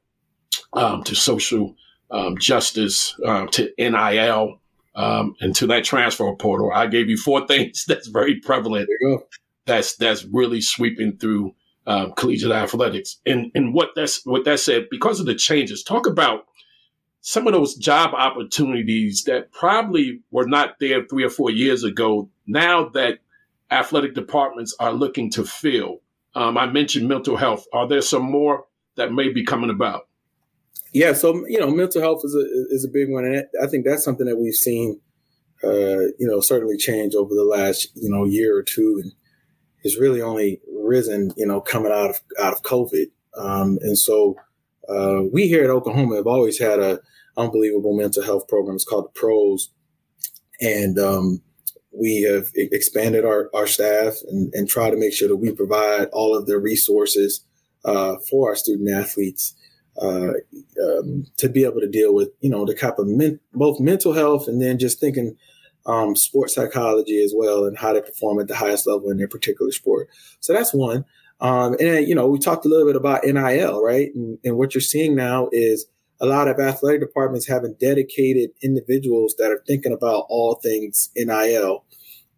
um, 0.72 1.02
to 1.04 1.14
social 1.14 1.74
um, 2.10 2.38
justice 2.38 3.18
um, 3.24 3.48
to 3.48 3.72
NIL 3.78 4.60
um, 4.94 5.34
and 5.40 5.54
to 5.56 5.66
that 5.66 5.84
transfer 5.84 6.34
portal. 6.36 6.70
I 6.72 6.86
gave 6.86 7.08
you 7.08 7.16
four 7.16 7.46
things 7.46 7.84
that's 7.86 8.08
very 8.08 8.40
prevalent. 8.40 8.88
That's 9.66 9.96
that's 9.96 10.24
really 10.24 10.60
sweeping 10.60 11.16
through 11.16 11.54
um, 11.86 12.12
collegiate 12.12 12.52
athletics. 12.52 13.20
And 13.26 13.50
and 13.54 13.74
what 13.74 13.90
that's 13.94 14.24
what 14.24 14.44
that 14.44 14.60
said 14.60 14.86
because 14.90 15.20
of 15.20 15.26
the 15.26 15.34
changes. 15.34 15.82
Talk 15.82 16.06
about 16.06 16.46
some 17.20 17.46
of 17.46 17.54
those 17.54 17.74
job 17.74 18.12
opportunities 18.14 19.24
that 19.24 19.50
probably 19.52 20.20
were 20.30 20.46
not 20.46 20.74
there 20.78 21.06
three 21.06 21.24
or 21.24 21.30
four 21.30 21.50
years 21.50 21.82
ago. 21.82 22.28
Now 22.46 22.90
that 22.90 23.20
athletic 23.70 24.14
departments 24.14 24.76
are 24.78 24.92
looking 24.92 25.30
to 25.32 25.44
fill. 25.44 26.00
Um, 26.34 26.58
I 26.58 26.66
mentioned 26.66 27.08
mental 27.08 27.36
health. 27.36 27.64
Are 27.72 27.88
there 27.88 28.02
some 28.02 28.22
more 28.22 28.64
that 28.96 29.12
may 29.12 29.28
be 29.28 29.44
coming 29.44 29.70
about? 29.70 30.08
Yeah, 30.92 31.12
so 31.12 31.46
you 31.48 31.58
know, 31.58 31.70
mental 31.70 32.00
health 32.00 32.22
is 32.24 32.34
a 32.34 32.74
is 32.74 32.84
a 32.84 32.92
big 32.92 33.10
one, 33.10 33.24
and 33.24 33.44
I 33.60 33.66
think 33.66 33.84
that's 33.84 34.04
something 34.04 34.26
that 34.26 34.36
we've 34.36 34.54
seen, 34.54 35.00
uh, 35.62 36.06
you 36.18 36.26
know, 36.26 36.40
certainly 36.40 36.76
change 36.76 37.14
over 37.14 37.34
the 37.34 37.44
last 37.44 37.88
you 37.94 38.08
know 38.08 38.24
year 38.24 38.56
or 38.56 38.62
two, 38.62 39.00
and 39.02 39.12
it's 39.82 39.98
really 39.98 40.22
only 40.22 40.60
risen, 40.72 41.32
you 41.36 41.46
know, 41.46 41.60
coming 41.60 41.90
out 41.90 42.10
of 42.10 42.20
out 42.40 42.52
of 42.52 42.62
COVID, 42.62 43.06
um, 43.36 43.78
and 43.82 43.98
so 43.98 44.36
uh, 44.88 45.22
we 45.32 45.48
here 45.48 45.64
at 45.64 45.70
Oklahoma 45.70 46.16
have 46.16 46.28
always 46.28 46.60
had 46.60 46.78
a 46.78 47.00
unbelievable 47.36 47.96
mental 47.96 48.22
health 48.22 48.46
program. 48.46 48.76
It's 48.76 48.84
called 48.84 49.06
the 49.06 49.20
Pros, 49.20 49.70
and 50.60 50.96
um, 50.98 51.42
we 51.96 52.22
have 52.22 52.48
expanded 52.54 53.24
our, 53.24 53.50
our 53.54 53.66
staff 53.66 54.14
and, 54.28 54.52
and 54.54 54.68
try 54.68 54.90
to 54.90 54.96
make 54.96 55.12
sure 55.12 55.28
that 55.28 55.36
we 55.36 55.52
provide 55.52 56.08
all 56.12 56.36
of 56.36 56.46
the 56.46 56.58
resources 56.58 57.44
uh, 57.84 58.16
for 58.30 58.50
our 58.50 58.56
student 58.56 58.90
athletes 58.90 59.54
uh, 60.00 60.32
um, 60.82 61.26
to 61.36 61.48
be 61.48 61.64
able 61.64 61.80
to 61.80 61.88
deal 61.88 62.14
with, 62.14 62.30
you 62.40 62.50
know, 62.50 62.64
the 62.64 62.74
type 62.74 62.98
of 62.98 63.06
men, 63.06 63.38
both 63.52 63.78
mental 63.80 64.12
health 64.12 64.48
and 64.48 64.60
then 64.60 64.78
just 64.78 64.98
thinking 64.98 65.36
um, 65.86 66.16
sports 66.16 66.54
psychology 66.54 67.22
as 67.22 67.32
well 67.36 67.64
and 67.64 67.78
how 67.78 67.92
to 67.92 68.00
perform 68.00 68.40
at 68.40 68.48
the 68.48 68.56
highest 68.56 68.86
level 68.86 69.10
in 69.10 69.18
their 69.18 69.28
particular 69.28 69.70
sport. 69.70 70.08
So 70.40 70.52
that's 70.52 70.74
one. 70.74 71.04
Um, 71.40 71.76
and, 71.78 72.08
you 72.08 72.14
know, 72.14 72.26
we 72.26 72.38
talked 72.38 72.64
a 72.64 72.68
little 72.68 72.86
bit 72.86 72.96
about 72.96 73.24
NIL, 73.24 73.82
right? 73.82 74.08
And, 74.14 74.38
and 74.44 74.56
what 74.56 74.74
you're 74.74 74.80
seeing 74.80 75.14
now 75.14 75.48
is 75.52 75.86
a 76.20 76.26
lot 76.26 76.48
of 76.48 76.58
athletic 76.58 77.00
departments 77.00 77.46
having 77.46 77.74
dedicated 77.80 78.50
individuals 78.62 79.34
that 79.38 79.50
are 79.50 79.62
thinking 79.66 79.92
about 79.92 80.26
all 80.28 80.56
things 80.62 81.10
NIL. 81.16 81.84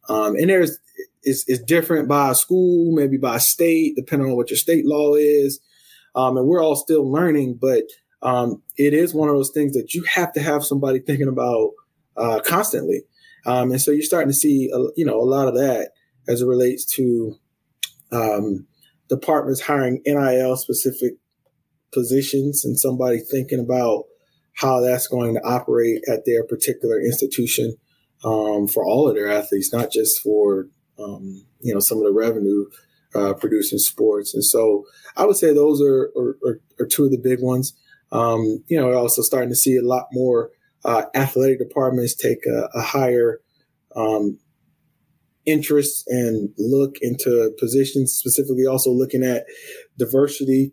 Um, 0.08 0.36
and 0.36 0.48
there's 0.48 0.78
it's, 1.22 1.44
it's, 1.48 1.62
different 1.62 2.08
by 2.08 2.32
school, 2.32 2.94
maybe 2.94 3.16
by 3.16 3.38
state, 3.38 3.96
depending 3.96 4.30
on 4.30 4.36
what 4.36 4.50
your 4.50 4.56
state 4.56 4.86
law 4.86 5.14
is. 5.14 5.60
Um, 6.14 6.36
and 6.36 6.46
we're 6.46 6.62
all 6.62 6.76
still 6.76 7.10
learning, 7.10 7.58
but 7.60 7.82
um, 8.22 8.62
it 8.76 8.94
is 8.94 9.12
one 9.12 9.28
of 9.28 9.34
those 9.34 9.50
things 9.50 9.74
that 9.74 9.92
you 9.92 10.04
have 10.04 10.32
to 10.34 10.40
have 10.40 10.64
somebody 10.64 11.00
thinking 11.00 11.28
about 11.28 11.70
uh, 12.16 12.40
constantly. 12.40 13.02
Um, 13.44 13.72
and 13.72 13.80
so 13.80 13.90
you're 13.90 14.02
starting 14.02 14.30
to 14.30 14.34
see, 14.34 14.70
a, 14.72 14.78
you 14.96 15.04
know, 15.04 15.20
a 15.20 15.26
lot 15.26 15.48
of 15.48 15.54
that 15.54 15.90
as 16.28 16.42
it 16.42 16.46
relates 16.46 16.84
to 16.94 17.36
um, 18.12 18.66
departments 19.08 19.60
hiring 19.60 20.00
NIL 20.06 20.56
specific 20.56 21.14
positions 21.92 22.64
and 22.64 22.78
somebody 22.78 23.18
thinking 23.18 23.60
about 23.60 24.04
how 24.54 24.80
that's 24.80 25.06
going 25.06 25.34
to 25.34 25.44
operate 25.44 26.02
at 26.10 26.24
their 26.24 26.44
particular 26.44 27.00
institution 27.00 27.76
um, 28.24 28.66
for 28.66 28.84
all 28.84 29.08
of 29.08 29.14
their 29.14 29.30
athletes, 29.30 29.72
not 29.72 29.90
just 29.92 30.20
for 30.20 30.66
um, 30.98 31.44
you 31.60 31.72
know 31.74 31.80
some 31.80 31.98
of 31.98 32.04
the 32.04 32.12
revenue 32.12 32.64
uh, 33.14 33.34
producing 33.34 33.78
sports. 33.78 34.34
And 34.34 34.44
so 34.44 34.84
I 35.16 35.24
would 35.24 35.36
say 35.36 35.52
those 35.52 35.80
are, 35.80 36.10
are, 36.16 36.60
are, 36.78 36.86
two 36.86 37.04
of 37.04 37.10
the 37.10 37.20
big 37.22 37.40
ones. 37.40 37.74
Um, 38.12 38.62
you 38.68 38.78
know, 38.78 38.92
also 38.92 39.22
starting 39.22 39.48
to 39.48 39.56
see 39.56 39.76
a 39.76 39.82
lot 39.82 40.06
more 40.12 40.50
uh, 40.84 41.04
athletic 41.14 41.58
departments 41.58 42.14
take 42.14 42.46
a, 42.46 42.68
a 42.74 42.82
higher 42.82 43.40
um, 43.94 44.38
interest 45.44 46.04
and 46.08 46.50
look 46.58 46.96
into 47.00 47.52
positions, 47.58 48.12
specifically 48.12 48.66
also 48.66 48.90
looking 48.90 49.22
at 49.22 49.46
diversity 49.98 50.72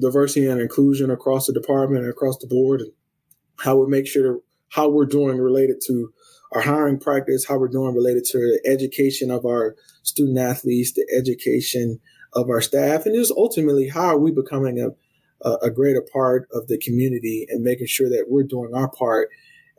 diversity 0.00 0.46
and 0.46 0.60
inclusion 0.60 1.10
across 1.10 1.46
the 1.46 1.52
department 1.52 2.02
and 2.02 2.10
across 2.10 2.38
the 2.38 2.46
board, 2.46 2.80
and 2.80 2.92
how 3.58 3.76
we 3.76 3.86
make 3.88 4.06
sure 4.06 4.40
how 4.70 4.88
we're 4.88 5.06
doing 5.06 5.38
related 5.38 5.80
to 5.86 6.12
our 6.52 6.60
hiring 6.60 6.98
practice, 6.98 7.46
how 7.46 7.58
we're 7.58 7.68
doing 7.68 7.94
related 7.94 8.24
to 8.24 8.38
the 8.38 8.60
education 8.70 9.30
of 9.30 9.44
our 9.44 9.76
student 10.02 10.38
athletes, 10.38 10.92
the 10.92 11.06
education 11.16 12.00
of 12.32 12.48
our 12.48 12.60
staff, 12.60 13.06
and 13.06 13.14
just 13.14 13.32
ultimately 13.36 13.88
how 13.88 14.06
are 14.06 14.18
we 14.18 14.30
becoming 14.30 14.80
a 14.80 14.90
a 15.62 15.70
greater 15.70 16.02
part 16.02 16.48
of 16.52 16.66
the 16.66 16.78
community 16.78 17.46
and 17.48 17.62
making 17.62 17.86
sure 17.86 18.08
that 18.08 18.26
we're 18.28 18.42
doing 18.42 18.74
our 18.74 18.90
part 18.90 19.30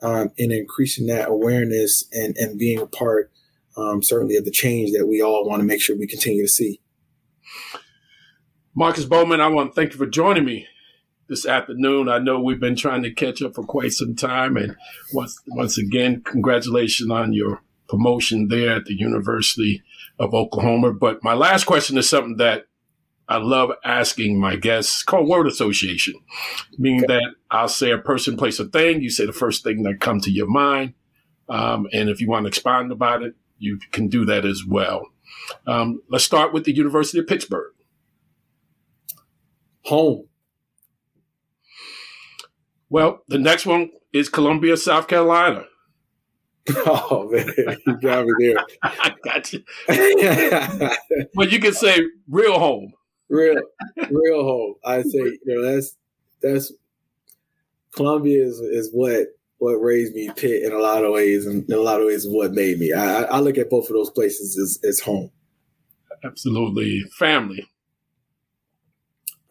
um, 0.02 0.32
in 0.38 0.52
increasing 0.52 1.08
that 1.08 1.30
awareness 1.30 2.06
and, 2.12 2.36
and 2.38 2.58
being 2.58 2.80
a 2.80 2.88
part, 2.88 3.32
um, 3.78 4.02
certainly, 4.02 4.36
of 4.36 4.46
the 4.46 4.52
change 4.52 4.92
that 4.94 5.06
we 5.06 5.22
all 5.22 5.48
want 5.48 5.60
to 5.60 5.66
make 5.66 5.82
sure 5.82 5.96
we 5.98 6.08
continue 6.08 6.44
to 6.44 6.52
see. 6.52 6.82
Marcus 8.74 9.04
Bowman, 9.04 9.42
I 9.42 9.50
want 9.50 9.72
to 9.72 9.76
thank 9.76 9.92
you 9.92 9.98
for 9.98 10.06
joining 10.06 10.46
me 10.46 10.66
this 11.28 11.46
afternoon. 11.46 12.08
I 12.08 12.20
know 12.20 12.40
we've 12.40 12.60
been 12.60 12.78
trying 12.78 13.04
to 13.04 13.12
catch 13.12 13.42
up 13.42 13.56
for 13.56 13.64
quite 13.64 13.92
some 13.92 14.16
time, 14.16 14.56
and 14.56 14.78
once 15.14 15.42
once 15.48 15.78
again, 15.78 16.22
congratulations 16.22 17.12
on 17.12 17.34
your 17.34 17.62
promotion 17.90 18.48
there 18.48 18.78
at 18.78 18.86
the 18.86 18.98
University 18.98 19.84
of 20.18 20.34
Oklahoma. 20.34 20.94
But 20.94 21.22
my 21.22 21.34
last 21.34 21.66
question 21.66 21.98
is 21.98 22.10
something 22.10 22.38
that 22.38 22.68
I 23.28 23.38
love 23.38 23.72
asking 23.84 24.40
my 24.40 24.56
guests 24.56 25.04
called 25.04 25.28
word 25.28 25.48
association, 25.48 26.14
meaning 26.78 27.04
okay. 27.04 27.16
that 27.16 27.36
I'll 27.50 27.68
say 27.68 27.92
a 27.92 27.98
person, 27.98 28.38
place, 28.38 28.58
a 28.58 28.66
thing. 28.66 29.02
You 29.02 29.10
say 29.10 29.26
the 29.26 29.34
first 29.34 29.66
thing 29.66 29.84
that 29.84 30.00
come 30.00 30.22
to 30.22 30.32
your 30.32 30.48
mind, 30.48 30.94
um, 31.50 31.88
and 31.92 32.10
if 32.10 32.22
you 32.22 32.30
want 32.30 32.46
to 32.46 32.48
expand 32.48 32.94
about 32.94 33.22
it, 33.22 33.36
you 33.60 33.80
can 33.92 34.08
do 34.08 34.24
that 34.26 34.46
as 34.46 34.64
well. 34.66 35.08
Um, 35.68 36.02
let's 36.08 36.24
start 36.24 36.54
with 36.54 36.64
the 36.64 36.74
University 36.74 37.20
of 37.20 37.28
Pittsburgh 37.28 37.74
home. 39.84 40.28
Well, 42.90 43.24
the 43.28 43.38
next 43.38 43.66
one 43.66 43.90
is 44.14 44.30
Columbia, 44.30 44.78
South 44.78 45.08
Carolina. 45.08 45.66
Oh 46.86 47.28
man, 47.32 47.78
you 47.88 47.98
got 47.98 48.26
me 48.26 48.34
there. 48.40 48.64
I 48.84 49.16
got 49.24 49.52
you. 49.52 49.64
but 51.34 51.52
you 51.52 51.60
can 51.60 51.74
say 51.74 52.00
real 52.30 52.60
home. 52.60 52.94
Real, 53.30 53.60
real 54.10 54.44
home. 54.44 54.76
I 54.86 55.02
say, 55.02 55.18
you 55.20 55.42
know, 55.46 55.62
that's 55.64 55.98
that's 56.42 56.72
Columbia 57.96 58.46
is 58.46 58.60
is 58.60 58.90
what 58.94 59.28
what 59.58 59.74
raised 59.76 60.14
me. 60.14 60.30
Pitt 60.36 60.64
in 60.64 60.72
a 60.72 60.78
lot 60.78 61.04
of 61.04 61.12
ways, 61.14 61.48
and 61.48 61.68
in 61.68 61.76
a 61.76 61.82
lot 61.82 62.00
of 62.00 62.08
ways, 62.08 62.28
what 62.28 62.52
made 62.52 62.78
me. 62.80 62.94
I, 62.94 63.24
I 63.24 63.40
look 63.40 63.58
at 63.58 63.70
both 63.70 63.90
of 63.90 63.96
those 63.96 64.12
places 64.12 64.58
as, 64.58 64.80
as 64.88 65.00
home. 65.00 65.32
Absolutely, 66.24 67.02
family 67.18 67.68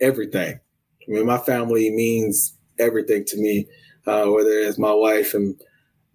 everything. 0.00 0.60
I 1.08 1.10
mean, 1.10 1.26
my 1.26 1.38
family 1.38 1.90
means 1.90 2.54
everything 2.78 3.24
to 3.26 3.36
me, 3.36 3.66
uh, 4.06 4.26
whether 4.26 4.50
it's 4.50 4.78
my 4.78 4.92
wife 4.92 5.34
and 5.34 5.60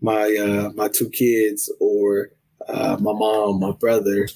my 0.01 0.35
uh, 0.35 0.69
my 0.75 0.87
two 0.87 1.09
kids 1.09 1.71
or 1.79 2.29
uh, 2.67 2.97
my 2.99 3.13
mom, 3.13 3.59
my 3.59 3.71
brother, 3.71 4.27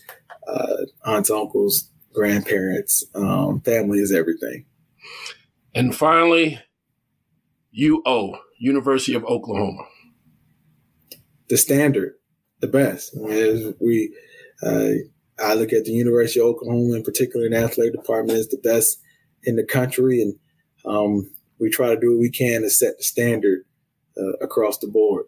uh, 0.47 0.77
aunts, 1.05 1.29
uncles, 1.29 1.89
grandparents. 2.13 3.03
Um, 3.15 3.61
family 3.61 3.99
is 3.99 4.11
everything. 4.11 4.65
And 5.73 5.95
finally, 5.95 6.59
UO, 7.79 8.37
University 8.59 9.13
of 9.13 9.23
Oklahoma. 9.25 9.83
The 11.49 11.57
standard, 11.57 12.13
the 12.59 12.67
best. 12.67 13.15
I 13.15 13.27
mean, 13.27 13.75
we, 13.79 14.13
uh, 14.63 14.89
I 15.43 15.53
look 15.53 15.73
at 15.73 15.85
the 15.85 15.91
University 15.91 16.39
of 16.39 16.47
Oklahoma 16.47 16.95
in 16.95 17.03
particular, 17.03 17.45
in 17.45 17.53
the 17.53 17.59
athletic 17.59 17.93
department 17.93 18.39
is 18.39 18.49
the 18.49 18.57
best 18.57 18.99
in 19.43 19.55
the 19.55 19.65
country, 19.65 20.21
and 20.21 20.35
um, 20.85 21.29
we 21.59 21.69
try 21.69 21.89
to 21.89 21.99
do 21.99 22.11
what 22.11 22.21
we 22.21 22.29
can 22.29 22.61
to 22.61 22.69
set 22.69 22.97
the 22.97 23.03
standard 23.03 23.65
uh, 24.17 24.33
across 24.41 24.77
the 24.77 24.87
board. 24.87 25.25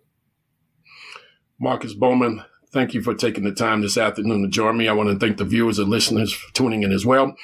Marcus 1.59 1.93
Bowman, 1.93 2.43
thank 2.71 2.93
you 2.93 3.01
for 3.01 3.13
taking 3.13 3.43
the 3.43 3.53
time 3.53 3.81
this 3.81 3.97
afternoon 3.97 4.41
to 4.41 4.49
join 4.49 4.77
me. 4.77 4.87
I 4.87 4.93
want 4.93 5.09
to 5.09 5.19
thank 5.19 5.37
the 5.37 5.45
viewers 5.45 5.79
and 5.79 5.89
listeners 5.89 6.33
for 6.33 6.51
tuning 6.53 6.83
in 6.83 6.91
as 6.91 7.05
well. 7.05 7.35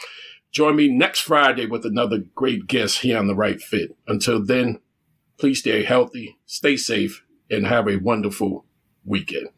Join 0.51 0.75
me 0.75 0.87
next 0.87 1.19
Friday 1.19 1.65
with 1.65 1.85
another 1.85 2.19
great 2.33 2.67
guest 2.67 2.99
here 2.99 3.17
on 3.17 3.27
The 3.27 3.35
Right 3.35 3.61
Fit. 3.61 3.95
Until 4.07 4.43
then, 4.43 4.79
please 5.37 5.59
stay 5.59 5.83
healthy, 5.83 6.37
stay 6.45 6.77
safe, 6.77 7.23
and 7.49 7.67
have 7.67 7.87
a 7.87 7.97
wonderful 7.97 8.65
weekend. 9.05 9.49